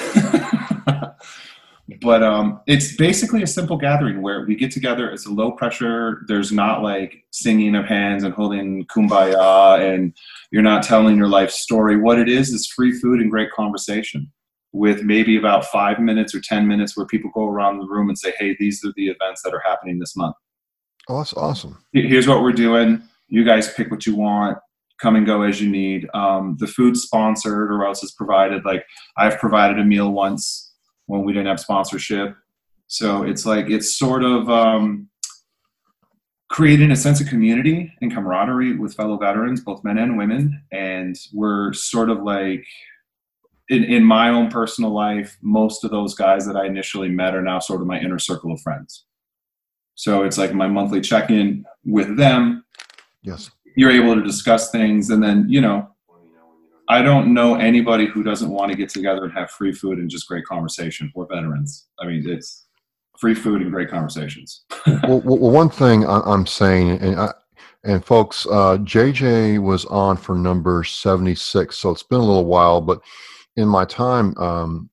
but 2.02 2.24
um, 2.24 2.62
it's 2.66 2.96
basically 2.96 3.44
a 3.44 3.48
simple 3.48 3.78
gathering 3.78 4.22
where 4.22 4.46
we 4.46 4.56
get 4.56 4.72
together. 4.72 5.10
It's 5.10 5.26
a 5.26 5.32
low 5.32 5.52
pressure. 5.52 6.22
There's 6.28 6.52
not 6.52 6.82
like 6.82 7.26
singing 7.32 7.76
of 7.76 7.86
hands 7.86 8.24
and 8.24 8.34
holding 8.34 8.86
kumbaya, 8.86 9.94
and 9.94 10.14
you're 10.52 10.62
not 10.62 10.84
telling 10.84 11.18
your 11.18 11.28
life 11.28 11.52
story. 11.52 11.98
What 11.98 12.20
it 12.20 12.30
is 12.30 12.50
is 12.50 12.68
free 12.68 12.94
food 12.94 13.20
and 13.20 13.30
great 13.30 13.52
conversation 13.52 14.32
with 14.72 15.04
maybe 15.04 15.38
about 15.38 15.66
five 15.66 16.00
minutes 16.00 16.34
or 16.34 16.42
10 16.42 16.68
minutes 16.68 16.98
where 16.98 17.06
people 17.06 17.30
go 17.34 17.48
around 17.48 17.80
the 17.80 17.86
room 17.86 18.10
and 18.10 18.18
say, 18.18 18.34
hey, 18.40 18.56
these 18.60 18.84
are 18.84 18.94
the 18.96 19.08
events 19.08 19.44
that 19.44 19.54
are 19.54 19.62
happening 19.64 20.00
this 20.00 20.16
month. 20.16 20.36
Oh, 21.10 21.18
that's 21.18 21.34
awesome. 21.34 21.84
Here's 21.92 22.28
what 22.28 22.42
we're 22.42 22.54
doing. 22.54 23.04
You 23.28 23.44
guys 23.44 23.72
pick 23.74 23.92
what 23.92 24.06
you 24.06 24.16
want. 24.16 24.58
Come 25.00 25.16
and 25.16 25.26
go 25.26 25.42
as 25.42 25.62
you 25.62 25.70
need. 25.70 26.08
Um, 26.14 26.56
the 26.60 26.68
food 26.68 26.96
sponsored 26.98 27.72
or 27.72 27.86
else 27.86 28.04
is 28.04 28.14
provided. 28.14 28.64
Like 28.66 28.86
I've 29.18 29.38
provided 29.38 29.80
a 29.80 29.84
meal 29.84 30.12
once 30.12 30.73
when 31.06 31.24
we 31.24 31.34
didn't 31.34 31.48
have 31.48 31.60
sponsorship. 31.60 32.36
So 32.88 33.24
it's 33.24 33.46
like, 33.46 33.70
it's 33.70 33.98
sort 33.98 34.24
of 34.24 34.50
um, 34.50 35.10
creating 36.50 36.92
a 36.92 36.96
sense 36.96 37.20
of 37.20 37.28
community 37.28 37.92
and 38.02 38.14
camaraderie 38.14 38.78
with 38.78 38.94
fellow 38.94 39.18
veterans, 39.18 39.62
both 39.62 39.84
men 39.84 39.98
and 39.98 40.18
women. 40.18 40.62
And 40.72 41.16
we're 41.34 41.74
sort 41.74 42.10
of 42.10 42.22
like, 42.24 42.66
in, 43.70 43.84
in 43.86 44.04
my 44.04 44.30
own 44.30 44.50
personal 44.50 44.94
life, 44.94 45.38
most 45.42 45.84
of 45.84 45.92
those 45.92 46.14
guys 46.14 46.46
that 46.46 46.56
I 46.56 46.66
initially 46.66 47.10
met 47.10 47.34
are 47.34 47.42
now 47.42 47.60
sort 47.60 47.82
of 47.82 47.88
my 47.88 48.00
inner 48.00 48.20
circle 48.20 48.52
of 48.52 48.62
friends. 48.62 49.06
So 49.96 50.24
it's 50.24 50.38
like 50.38 50.54
my 50.54 50.68
monthly 50.68 51.02
check 51.02 51.30
in 51.30 51.66
with 51.86 52.18
them. 52.18 52.66
Yes. 53.24 53.50
You're 53.76 53.92
able 53.92 54.16
to 54.16 54.22
discuss 54.22 54.70
things. 54.70 55.10
And 55.10 55.24
then, 55.24 55.46
you 55.48 55.62
know, 55.62 55.93
I 56.90 57.02
don't 57.02 57.34
know 57.34 57.56
anybody 57.56 58.06
who 58.06 58.24
doesn't 58.24 58.50
want 58.50 58.72
to 58.72 58.78
get 58.78 58.90
together 58.90 59.24
and 59.24 59.34
have 59.34 59.52
free 59.52 59.72
food 59.72 60.00
and 60.00 60.10
just 60.10 60.28
great 60.28 60.46
conversation. 60.46 61.12
We're 61.16 61.28
veterans. 61.28 61.88
I 62.00 62.08
mean, 62.08 62.28
it's 62.28 62.66
free 63.18 63.36
food 63.36 63.62
and 63.62 63.72
great 63.72 63.90
conversations. 63.90 64.66
well, 65.04 65.22
well, 65.22 65.38
one 65.38 65.70
thing 65.70 66.06
I'm 66.06 66.46
saying, 66.46 67.00
and 67.02 67.20
I, 67.20 67.34
and 67.86 68.04
folks, 68.04 68.46
uh, 68.48 68.78
JJ 68.80 69.62
was 69.62 69.86
on 69.86 70.18
for 70.18 70.36
number 70.36 70.84
76, 70.84 71.76
so 71.76 71.90
it's 71.92 72.04
been 72.04 72.20
a 72.20 72.24
little 72.24 72.46
while, 72.46 72.82
but 72.82 73.02
in 73.56 73.68
my 73.68 73.86
time 73.86 74.36
um, 74.38 74.90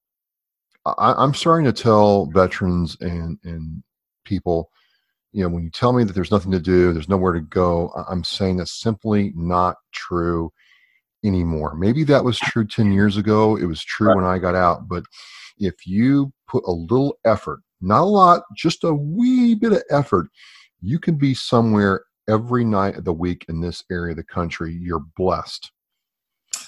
I, 0.87 1.15
I'm 1.17 1.35
starting 1.35 1.67
to 1.67 1.73
tell 1.73 2.27
veterans 2.27 2.97
and 3.01 3.39
and 3.45 3.83
people, 4.25 4.71
you 5.33 5.43
know, 5.43 5.49
when 5.49 5.65
you 5.65 5.71
tell 5.71 5.93
me 5.93 6.05
that 6.05 6.13
there's 6.13 6.31
nothing 6.31 6.53
to 6.53 6.61
do, 6.61 6.93
there's 6.93 7.09
nowhere 7.09 7.33
to 7.33 7.41
go, 7.41 7.93
I'm 8.09 8.25
saying 8.25 8.57
that's 8.57 8.81
simply 8.81 9.33
not 9.35 9.77
true 9.93 10.53
anymore. 11.25 11.75
Maybe 11.75 12.05
that 12.05 12.25
was 12.25 12.39
true 12.39 12.67
10 12.67 12.93
years 12.93 13.17
ago. 13.17 13.57
It 13.57 13.67
was 13.67 13.83
true 13.83 14.09
Right. 14.09 14.17
when 14.17 14.25
I 14.25 14.39
got 14.39 14.55
out. 14.55 14.89
But 14.89 15.05
if 15.59 15.87
you 15.87 16.33
put 16.49 16.65
a 16.67 16.73
little 16.73 17.19
effort, 17.25 17.61
not 17.81 18.03
a 18.03 18.05
lot, 18.05 18.43
just 18.57 18.85
a 18.85 18.95
wee 18.95 19.55
bit 19.55 19.73
of 19.73 19.83
effort, 19.91 20.29
you 20.81 20.99
can 20.99 21.17
be 21.17 21.35
somewhere 21.35 22.05
every 22.29 22.65
night 22.65 22.97
of 22.97 23.05
the 23.05 23.13
week 23.13 23.45
in 23.49 23.61
this 23.61 23.85
area 23.91 24.13
of 24.13 24.17
the 24.17 24.25
country. 24.25 24.73
You're 24.73 25.05
blessed. 25.17 25.71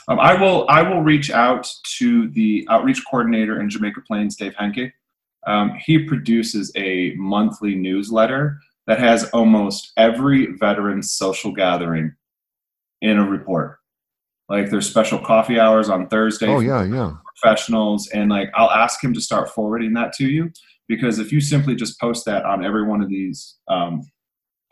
Um, 0.08 0.18
I 0.20 0.34
will 0.34 0.66
I 0.68 0.82
will 0.82 1.00
reach 1.00 1.30
out 1.30 1.68
to 1.98 2.28
the 2.30 2.66
outreach 2.70 3.02
coordinator 3.08 3.60
in 3.60 3.70
Jamaica 3.70 4.00
Plains, 4.06 4.36
Dave 4.36 4.54
Henke. 4.56 4.92
Um, 5.46 5.76
he 5.84 6.04
produces 6.04 6.72
a 6.76 7.14
monthly 7.16 7.74
newsletter 7.74 8.58
that 8.86 8.98
has 8.98 9.28
almost 9.30 9.92
every 9.96 10.46
veteran's 10.56 11.12
social 11.12 11.52
gathering 11.52 12.14
in 13.00 13.18
a 13.18 13.28
report. 13.28 13.78
Like 14.52 14.68
there's 14.68 14.86
special 14.86 15.18
coffee 15.18 15.58
hours 15.58 15.88
on 15.88 16.08
Thursday 16.08 16.48
Oh, 16.48 16.60
yeah, 16.60 16.84
yeah. 16.84 17.14
professionals, 17.34 18.08
and 18.08 18.28
like 18.28 18.50
I'll 18.54 18.70
ask 18.70 19.02
him 19.02 19.14
to 19.14 19.20
start 19.20 19.48
forwarding 19.48 19.94
that 19.94 20.12
to 20.18 20.26
you 20.28 20.50
because 20.88 21.18
if 21.18 21.32
you 21.32 21.40
simply 21.40 21.74
just 21.74 21.98
post 21.98 22.26
that 22.26 22.44
on 22.44 22.62
every 22.62 22.86
one 22.86 23.00
of 23.00 23.08
these 23.08 23.56
um, 23.68 24.02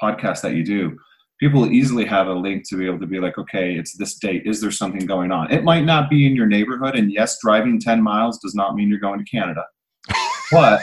podcasts 0.03 0.43
that 0.43 0.55
you 0.55 0.63
do, 0.63 0.99
people 1.41 1.65
easily 1.73 2.05
have 2.05 2.27
a 2.27 2.35
link 2.35 2.69
to 2.69 2.77
be 2.77 2.85
able 2.85 3.01
to 3.01 3.07
be 3.07 3.21
like, 3.21 3.39
okay, 3.39 3.73
it's 3.75 3.97
this 3.97 4.17
date. 4.17 4.43
Is 4.45 4.61
there 4.61 4.71
something 4.71 5.07
going 5.07 5.33
on? 5.33 5.51
It 5.51 5.65
might 5.65 5.87
not 5.87 6.11
be 6.11 6.27
in 6.27 6.37
your 6.37 6.47
neighborhood, 6.47 6.95
and 6.95 7.11
yes, 7.11 7.39
driving 7.43 7.81
10 7.81 8.03
miles 8.03 8.39
does 8.39 8.55
not 8.55 8.75
mean 8.75 8.91
you're 8.91 8.99
going 8.99 9.25
to 9.25 9.31
Canada, 9.31 9.65
but 10.53 10.83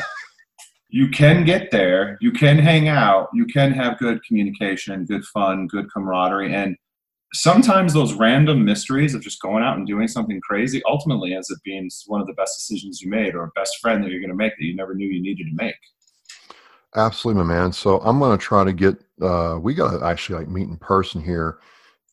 you 0.90 1.10
can 1.10 1.46
get 1.46 1.70
there, 1.70 2.18
you 2.20 2.32
can 2.32 2.58
hang 2.58 2.88
out, 2.88 3.30
you 3.32 3.46
can 3.46 3.72
have 3.74 4.00
good 4.00 4.24
communication, 4.24 5.06
good 5.06 5.24
fun, 5.26 5.68
good 5.68 5.86
camaraderie, 5.94 6.56
and 6.56 6.76
sometimes 7.34 7.94
those 7.94 8.13
random 8.13 8.63
mysteries 8.63 9.13
of 9.13 9.22
just 9.22 9.42
going 9.42 9.63
out 9.63 9.78
and 9.78 9.86
doing 9.86 10.08
something 10.08 10.40
crazy 10.42 10.82
ultimately 10.86 11.34
ends 11.34 11.52
up 11.52 11.58
being 11.63 11.90
one 12.08 12.22
of 12.22 12.28
the 12.28 12.34
best 12.34 12.58
decisions 12.58 13.02
you 13.02 13.10
made 13.10 13.36
or 13.36 13.44
a 13.44 13.52
best 13.56 13.80
friend 13.80 14.04
that 14.04 14.12
you're 14.12 14.22
going 14.22 14.30
to 14.30 14.36
make 14.36 14.54
that 14.58 14.66
you 14.66 14.76
never 14.76 14.94
knew 14.96 15.08
you 15.08 15.22
needed 15.22 15.46
to 15.46 15.56
make. 15.63 15.76
Absolutely, 16.96 17.44
my 17.44 17.54
man. 17.54 17.72
So 17.72 18.00
I'm 18.00 18.20
going 18.20 18.38
to 18.38 18.44
try 18.44 18.63
to 18.63 18.74
get. 18.74 18.98
Uh, 19.22 19.60
we 19.62 19.74
got 19.74 19.98
to 19.98 20.06
actually 20.06 20.40
like 20.40 20.48
meet 20.48 20.68
in 20.68 20.78
person 20.78 21.22
here 21.22 21.60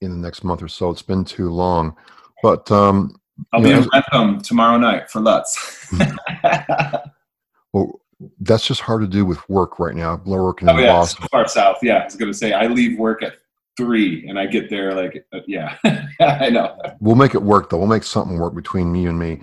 in 0.00 0.11
the 0.11 0.16
next 0.16 0.42
month 0.42 0.62
or 0.62 0.68
so. 0.68 0.90
It's 0.90 1.03
been 1.03 1.24
too 1.24 1.50
long, 1.50 1.96
but 2.42 2.70
um, 2.70 3.16
I'll 3.53 3.62
be 3.62 3.70
in 3.70 3.79
as- 3.79 3.88
Wrentham 3.92 4.40
tomorrow 4.40 4.79
night 4.79 5.11
for 5.11 5.20
Lutz. 5.20 5.88
well, 7.72 8.00
that's 8.40 8.66
just 8.66 8.81
hard 8.81 9.03
to 9.03 9.07
do 9.07 9.24
with 9.24 9.48
work 9.48 9.79
right 9.79 9.94
now. 9.94 10.20
We're 10.24 10.42
working 10.42 10.68
in 10.68 10.77
oh 10.77 10.79
yeah, 10.79 10.92
Boston. 10.92 11.22
so 11.22 11.29
far 11.29 11.48
south. 11.48 11.79
Yeah, 11.83 11.98
I 11.98 12.05
was 12.05 12.16
going 12.16 12.33
to 12.33 12.37
say 12.37 12.53
I 12.53 12.66
leave 12.66 12.98
work 12.98 13.22
at 13.22 13.35
three 13.76 14.26
and 14.28 14.38
I 14.38 14.46
get 14.46 14.70
there 14.70 14.94
like 14.94 15.24
uh, 15.32 15.40
yeah, 15.46 15.76
I 16.20 16.50
know. 16.50 16.76
We'll 17.00 17.16
make 17.16 17.34
it 17.34 17.42
work 17.42 17.70
though. 17.70 17.78
We'll 17.78 17.87
make 17.87 18.04
something 18.04 18.38
work 18.38 18.54
between 18.54 18.90
me 18.92 19.06
and 19.06 19.18
me. 19.18 19.40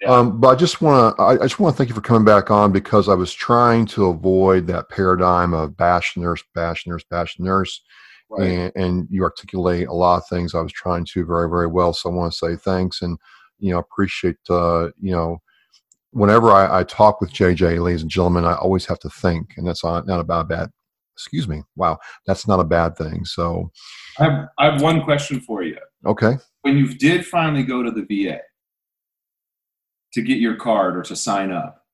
Yeah. 0.00 0.10
Um, 0.10 0.40
but 0.40 0.48
I 0.48 0.54
just 0.56 0.80
want 0.80 1.16
to. 1.16 1.22
I, 1.22 1.32
I 1.34 1.42
just 1.42 1.60
want 1.60 1.74
to 1.74 1.78
thank 1.78 1.88
you 1.88 1.94
for 1.94 2.00
coming 2.00 2.24
back 2.24 2.50
on 2.50 2.72
because 2.72 3.08
I 3.08 3.14
was 3.14 3.32
trying 3.32 3.86
to 3.86 4.06
avoid 4.06 4.66
that 4.66 4.88
paradigm 4.88 5.54
of 5.54 5.76
bash 5.76 6.16
nurse, 6.16 6.42
bash 6.54 6.86
nurse, 6.86 7.04
bash 7.08 7.38
nurse. 7.38 7.82
Right. 8.28 8.48
and, 8.48 8.72
and 8.76 9.08
you 9.10 9.24
articulate 9.24 9.88
a 9.88 9.92
lot 9.92 10.16
of 10.16 10.26
things 10.26 10.54
I 10.54 10.62
was 10.62 10.72
trying 10.72 11.04
to 11.12 11.26
very, 11.26 11.50
very 11.50 11.66
well. 11.66 11.92
So 11.92 12.08
I 12.08 12.14
want 12.14 12.32
to 12.32 12.38
say 12.38 12.56
thanks 12.56 13.02
and, 13.02 13.18
you 13.58 13.72
know, 13.72 13.78
appreciate, 13.78 14.38
uh, 14.48 14.88
you 14.98 15.12
know, 15.12 15.42
whenever 16.12 16.50
I, 16.50 16.80
I 16.80 16.84
talk 16.84 17.20
with 17.20 17.30
JJ, 17.30 17.82
ladies 17.82 18.00
and 18.00 18.10
gentlemen, 18.10 18.46
I 18.46 18.54
always 18.54 18.86
have 18.86 18.98
to 19.00 19.10
think, 19.10 19.54
and 19.58 19.66
that's 19.66 19.84
not, 19.84 20.06
not 20.06 20.20
about 20.20 20.48
bad, 20.48 20.70
excuse 21.22 21.48
me. 21.48 21.62
Wow. 21.76 21.98
That's 22.26 22.46
not 22.46 22.60
a 22.60 22.64
bad 22.64 22.96
thing. 22.96 23.24
So, 23.24 23.70
I 24.18 24.24
have, 24.24 24.48
I 24.58 24.70
have 24.70 24.82
one 24.82 25.02
question 25.02 25.40
for 25.40 25.62
you. 25.62 25.78
okay. 26.06 26.36
When 26.62 26.76
you 26.76 26.94
did 26.94 27.26
finally 27.26 27.62
go 27.64 27.82
to 27.82 27.90
the 27.90 28.02
VA 28.02 28.40
to 30.12 30.22
get 30.22 30.38
your 30.38 30.56
card 30.56 30.96
or 30.96 31.02
to 31.02 31.16
sign 31.16 31.50
up, 31.50 31.84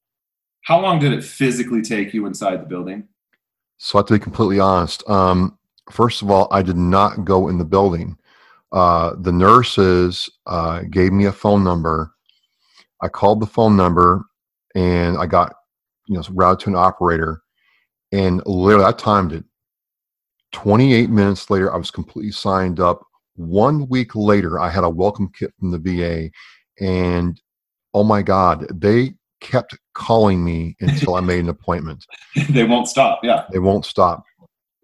how 0.63 0.81
long 0.81 0.99
did 0.99 1.13
it 1.13 1.25
physically 1.25 1.83
take 1.83 2.13
you 2.13 2.27
inside 2.27 2.61
the 2.61 2.67
building? 2.67 3.09
So 3.79 3.99
I 3.99 4.01
have 4.01 4.07
to 4.07 4.15
be 4.15 4.19
completely 4.19 4.61
honest. 4.61 5.09
Um, 5.09 5.59
first 5.91 6.21
of 6.21 6.31
all, 6.31 6.49
I 6.51 6.63
did 6.63 6.77
not 6.77 7.25
go 7.25 7.49
in 7.49 7.59
the 7.59 7.65
building. 7.65 8.19
Uh, 8.73 9.15
the 9.19 9.33
nurses 9.33 10.29
uh, 10.47 10.83
gave 10.91 11.13
me 11.13 11.25
a 11.25 11.33
phone 11.33 11.65
number. 11.65 12.13
I 13.01 13.09
called 13.09 13.41
the 13.41 13.47
phone 13.47 13.77
number, 13.77 14.25
and 14.75 15.17
I 15.17 15.27
got, 15.27 15.55
you 16.07 16.17
know, 16.17 16.23
routed 16.31 16.65
to 16.65 16.71
an 16.71 16.77
operator. 16.77 17.43
And 18.13 18.43
literally, 18.47 18.87
I 18.87 18.93
timed 18.93 19.33
it. 19.33 19.45
Twenty-eight 20.53 21.11
minutes 21.11 21.51
later, 21.51 21.73
I 21.73 21.77
was 21.77 21.91
completely 21.91 22.33
signed 22.33 22.81
up. 22.81 23.03
One 23.37 23.89
week 23.89 24.15
later, 24.17 24.59
I 24.59 24.71
had 24.71 24.85
a 24.85 24.91
welcome 24.91 25.31
kit 25.39 25.53
from 25.59 25.71
the 25.71 25.79
VA, 25.79 26.31
and 26.85 27.41
oh 27.95 28.05
my 28.05 28.23
God, 28.23 28.67
they 28.81 29.15
kept 29.41 29.77
calling 29.95 30.45
me 30.45 30.77
until 30.81 31.15
I 31.15 31.21
made 31.21 31.41
an 31.41 31.49
appointment 31.49 32.05
they 32.51 32.65
won't 32.65 32.89
stop. 32.89 33.21
Yeah. 33.23 33.45
they 33.53 33.59
won't 33.59 33.85
stop 33.85 34.25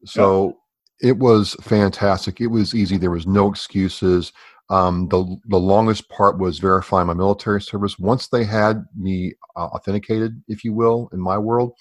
so 0.05 0.59
it 1.01 1.17
was 1.17 1.55
fantastic 1.63 2.41
it 2.41 2.47
was 2.49 2.75
easy 2.75 2.97
there 2.97 3.11
was 3.11 3.27
no 3.27 3.51
excuses 3.51 4.33
um, 4.71 5.09
the 5.09 5.37
the 5.47 5.59
longest 5.59 6.09
part 6.09 6.39
was 6.39 6.59
verifying 6.59 7.07
my 7.07 7.15
military 7.15 7.61
service 7.61 7.99
once 7.99 8.29
they 8.29 8.45
had 8.45 8.85
me 8.97 9.35
uh, 9.57 9.67
authenticated 9.67 10.43
if 10.49 10.65
you 10.65 10.73
will 10.73 11.09
in 11.13 11.21
my 11.21 11.37
world 11.37 11.73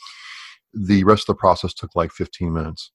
the 0.74 1.04
rest 1.04 1.24
of 1.30 1.36
the 1.36 1.40
process 1.40 1.74
took 1.74 1.96
like 1.96 2.12
15 2.12 2.52
minutes 2.54 2.92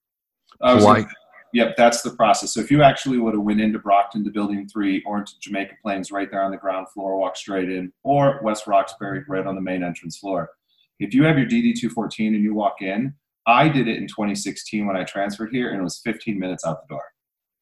Why- 0.84 1.00
gonna- 1.02 1.12
Yep, 1.54 1.76
that's 1.78 2.02
the 2.02 2.10
process. 2.10 2.52
So 2.52 2.60
if 2.60 2.70
you 2.70 2.82
actually 2.82 3.16
would 3.16 3.32
have 3.32 3.42
went 3.42 3.62
into 3.62 3.78
Brockton 3.78 4.22
to 4.24 4.30
Building 4.30 4.68
Three, 4.68 5.02
or 5.06 5.20
into 5.20 5.32
Jamaica 5.40 5.76
Plains, 5.82 6.12
right 6.12 6.30
there 6.30 6.42
on 6.42 6.50
the 6.50 6.58
ground 6.58 6.90
floor, 6.90 7.16
walk 7.18 7.36
straight 7.36 7.70
in, 7.70 7.90
or 8.02 8.38
West 8.42 8.66
Roxbury, 8.66 9.24
right 9.26 9.46
on 9.46 9.54
the 9.54 9.60
main 9.62 9.82
entrance 9.82 10.18
floor. 10.18 10.50
If 10.98 11.14
you 11.14 11.24
have 11.24 11.38
your 11.38 11.46
DD 11.46 11.72
two 11.72 11.88
fourteen 11.88 12.34
and 12.34 12.44
you 12.44 12.52
walk 12.52 12.82
in, 12.82 13.14
I 13.46 13.70
did 13.70 13.88
it 13.88 13.96
in 13.96 14.06
2016 14.06 14.86
when 14.86 14.94
I 14.94 15.04
transferred 15.04 15.48
here, 15.50 15.70
and 15.70 15.80
it 15.80 15.82
was 15.82 16.00
15 16.04 16.38
minutes 16.38 16.66
out 16.66 16.86
the 16.86 16.92
door. 16.94 17.04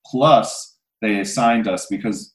Plus, 0.05 0.79
they 1.01 1.21
assigned 1.21 1.69
us 1.69 1.87
because 1.87 2.35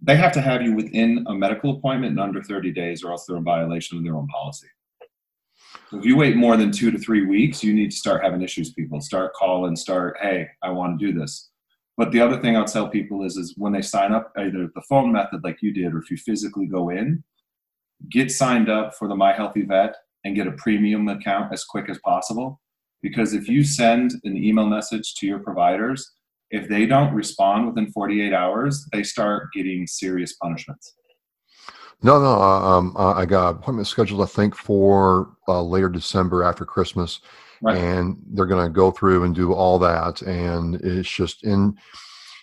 they 0.00 0.14
have 0.16 0.30
to 0.32 0.40
have 0.40 0.62
you 0.62 0.74
within 0.76 1.24
a 1.26 1.34
medical 1.34 1.76
appointment 1.76 2.12
in 2.12 2.18
under 2.20 2.40
30 2.40 2.70
days, 2.70 3.02
or 3.02 3.10
else 3.10 3.26
they're 3.26 3.36
in 3.36 3.42
violation 3.42 3.98
of 3.98 4.04
their 4.04 4.14
own 4.14 4.28
policy. 4.28 4.68
If 5.92 6.04
you 6.04 6.16
wait 6.16 6.36
more 6.36 6.56
than 6.56 6.72
two 6.72 6.90
to 6.90 6.98
three 6.98 7.24
weeks, 7.24 7.62
you 7.62 7.72
need 7.72 7.90
to 7.90 7.96
start 7.96 8.22
having 8.22 8.42
issues. 8.42 8.72
People 8.72 9.00
start 9.00 9.32
calling, 9.34 9.76
start, 9.76 10.16
hey, 10.20 10.48
I 10.62 10.70
want 10.70 10.98
to 10.98 11.06
do 11.06 11.18
this. 11.18 11.50
But 11.96 12.10
the 12.10 12.20
other 12.20 12.40
thing 12.40 12.56
I'll 12.56 12.64
tell 12.64 12.88
people 12.88 13.24
is, 13.24 13.36
is 13.36 13.54
when 13.56 13.72
they 13.72 13.82
sign 13.82 14.12
up, 14.12 14.32
either 14.36 14.68
the 14.74 14.82
phone 14.88 15.12
method 15.12 15.44
like 15.44 15.58
you 15.62 15.72
did, 15.72 15.94
or 15.94 15.98
if 15.98 16.10
you 16.10 16.16
physically 16.16 16.66
go 16.66 16.90
in, 16.90 17.22
get 18.10 18.32
signed 18.32 18.68
up 18.68 18.94
for 18.94 19.06
the 19.06 19.14
My 19.14 19.32
HealtheVet 19.32 19.92
and 20.24 20.34
get 20.34 20.46
a 20.46 20.52
premium 20.52 21.06
account 21.08 21.52
as 21.52 21.64
quick 21.64 21.88
as 21.88 21.98
possible. 22.04 22.60
Because 23.02 23.34
if 23.34 23.48
you 23.48 23.62
send 23.62 24.14
an 24.24 24.36
email 24.36 24.66
message 24.66 25.14
to 25.16 25.26
your 25.26 25.38
providers, 25.38 26.10
if 26.50 26.68
they 26.68 26.86
don't 26.86 27.14
respond 27.14 27.66
within 27.66 27.92
48 27.92 28.32
hours, 28.32 28.86
they 28.92 29.02
start 29.02 29.48
getting 29.52 29.86
serious 29.86 30.34
punishments. 30.34 30.94
No 32.02 32.20
no 32.20 32.40
uh, 32.40 32.60
um, 32.60 32.94
uh, 32.96 33.14
i 33.14 33.24
got 33.24 33.50
appointment 33.50 33.86
scheduled 33.86 34.20
i 34.20 34.26
think 34.26 34.54
for 34.54 35.36
uh, 35.48 35.62
later 35.62 35.88
december 35.88 36.42
after 36.42 36.64
christmas. 36.64 37.20
Right. 37.62 37.78
and 37.78 38.18
they're 38.32 38.44
going 38.44 38.66
to 38.66 38.70
go 38.70 38.90
through 38.90 39.24
and 39.24 39.34
do 39.34 39.54
all 39.54 39.78
that. 39.78 40.20
And 40.20 40.74
it's 40.76 41.08
just 41.08 41.44
in 41.44 41.74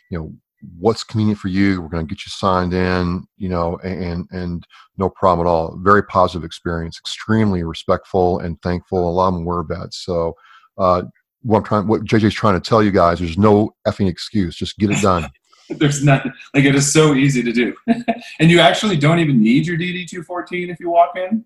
you 0.09 0.17
know 0.17 0.33
what's 0.79 1.03
convenient 1.03 1.39
for 1.39 1.47
you 1.47 1.81
we're 1.81 1.89
going 1.89 2.07
to 2.07 2.09
get 2.09 2.25
you 2.25 2.29
signed 2.29 2.73
in 2.73 3.25
you 3.37 3.49
know 3.49 3.77
and 3.83 4.27
and 4.31 4.65
no 4.97 5.09
problem 5.09 5.45
at 5.45 5.49
all. 5.49 5.77
Very 5.83 6.03
positive 6.03 6.43
experience 6.43 6.97
extremely 6.97 7.63
respectful 7.63 8.39
and 8.39 8.59
thankful. 8.63 9.07
A 9.07 9.11
lot 9.11 9.27
of 9.27 9.35
them 9.35 9.45
were 9.45 9.63
vets. 9.63 10.03
So 10.03 10.33
uh 10.77 11.03
what 11.43 11.57
i'm 11.57 11.63
trying 11.63 11.87
what 11.87 12.03
jj's 12.03 12.33
trying 12.33 12.59
to 12.59 12.69
tell 12.69 12.81
you 12.81 12.91
guys 12.91 13.19
there's 13.19 13.37
no 13.37 13.75
effing 13.87 14.09
excuse. 14.09 14.55
Just 14.55 14.79
get 14.79 14.89
it 14.89 15.01
done 15.01 15.29
There's 15.77 16.03
nothing 16.03 16.31
like 16.53 16.65
it 16.65 16.75
is 16.75 16.91
so 16.91 17.13
easy 17.13 17.43
to 17.43 17.51
do, 17.51 17.75
and 18.39 18.49
you 18.51 18.59
actually 18.59 18.97
don't 18.97 19.19
even 19.19 19.41
need 19.41 19.65
your 19.65 19.77
DD 19.77 20.07
two 20.07 20.23
fourteen 20.23 20.69
if 20.69 20.79
you 20.79 20.89
walk 20.89 21.15
in. 21.15 21.45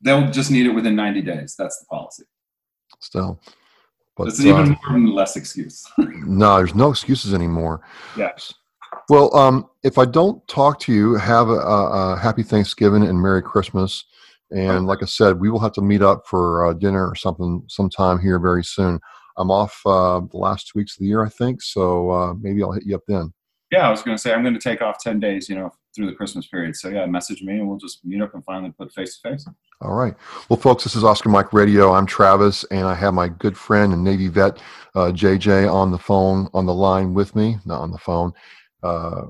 They'll 0.00 0.30
just 0.30 0.50
need 0.50 0.66
it 0.66 0.70
within 0.70 0.94
ninety 0.96 1.22
days. 1.22 1.54
That's 1.56 1.78
the 1.78 1.86
policy. 1.86 2.24
still 3.00 3.40
but 4.16 4.28
It's 4.28 4.40
even 4.40 4.72
uh, 4.72 4.76
more 4.88 4.92
than 4.92 5.14
less 5.14 5.36
excuse. 5.36 5.84
no 5.98 6.56
there's 6.56 6.74
no 6.74 6.90
excuses 6.90 7.34
anymore 7.34 7.82
yes. 8.16 8.54
Well, 9.08 9.34
um, 9.36 9.68
if 9.84 9.98
I 9.98 10.04
don't 10.04 10.46
talk 10.48 10.80
to 10.80 10.92
you, 10.92 11.14
have 11.14 11.48
a, 11.48 11.58
a, 11.58 12.14
a 12.14 12.18
happy 12.18 12.42
Thanksgiving 12.42 13.04
and 13.04 13.20
Merry 13.20 13.42
Christmas. 13.42 14.04
And 14.50 14.86
like 14.86 15.02
I 15.02 15.06
said, 15.06 15.38
we 15.38 15.50
will 15.50 15.58
have 15.60 15.72
to 15.72 15.82
meet 15.82 16.02
up 16.02 16.26
for 16.26 16.66
uh, 16.66 16.72
dinner 16.72 17.08
or 17.08 17.14
something 17.14 17.62
sometime 17.68 18.18
here 18.18 18.38
very 18.38 18.64
soon. 18.64 19.00
I'm 19.36 19.50
off 19.50 19.80
uh, 19.84 20.20
the 20.20 20.38
last 20.38 20.68
two 20.68 20.78
weeks 20.78 20.96
of 20.96 21.00
the 21.00 21.06
year, 21.06 21.24
I 21.24 21.28
think, 21.28 21.62
so 21.62 22.10
uh, 22.10 22.34
maybe 22.34 22.62
I'll 22.62 22.72
hit 22.72 22.86
you 22.86 22.96
up 22.96 23.02
then. 23.06 23.32
Yeah, 23.70 23.86
I 23.86 23.90
was 23.90 24.02
going 24.02 24.16
to 24.16 24.20
say 24.20 24.32
I'm 24.32 24.42
going 24.42 24.54
to 24.54 24.60
take 24.60 24.82
off 24.82 24.98
ten 25.02 25.20
days. 25.20 25.48
You 25.48 25.56
know, 25.56 25.72
through 25.96 26.06
the 26.06 26.12
Christmas 26.12 26.46
period. 26.46 26.76
So 26.76 26.88
yeah, 26.90 27.06
message 27.06 27.42
me 27.42 27.54
and 27.54 27.66
we'll 27.66 27.78
just 27.78 28.04
meet 28.04 28.20
up 28.20 28.34
and 28.34 28.44
finally 28.44 28.70
put 28.78 28.92
face 28.92 29.18
to 29.18 29.30
face. 29.30 29.48
All 29.80 29.94
right. 29.94 30.14
Well, 30.48 30.58
folks, 30.58 30.84
this 30.84 30.94
is 30.94 31.02
Oscar 31.02 31.30
Mike 31.30 31.52
Radio. 31.52 31.92
I'm 31.92 32.06
Travis, 32.06 32.64
and 32.64 32.86
I 32.86 32.94
have 32.94 33.14
my 33.14 33.28
good 33.28 33.56
friend 33.56 33.92
and 33.92 34.04
Navy 34.04 34.28
vet 34.28 34.58
uh, 34.94 35.10
JJ 35.12 35.72
on 35.72 35.90
the 35.90 35.98
phone, 35.98 36.48
on 36.54 36.66
the 36.66 36.74
line 36.74 37.14
with 37.14 37.34
me, 37.34 37.56
not 37.64 37.80
on 37.80 37.90
the 37.90 37.98
phone. 37.98 38.32
Uh, 38.82 39.22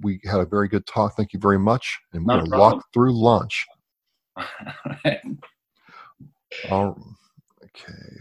we 0.00 0.20
had 0.24 0.40
a 0.40 0.46
very 0.46 0.68
good 0.68 0.86
talk. 0.86 1.16
Thank 1.16 1.32
you 1.32 1.40
very 1.40 1.58
much, 1.58 1.98
and 2.12 2.24
we're 2.24 2.38
going 2.38 2.50
to 2.50 2.58
walk 2.58 2.84
through 2.94 3.12
lunch. 3.12 3.66
All, 6.70 6.98
okay. 7.64 8.14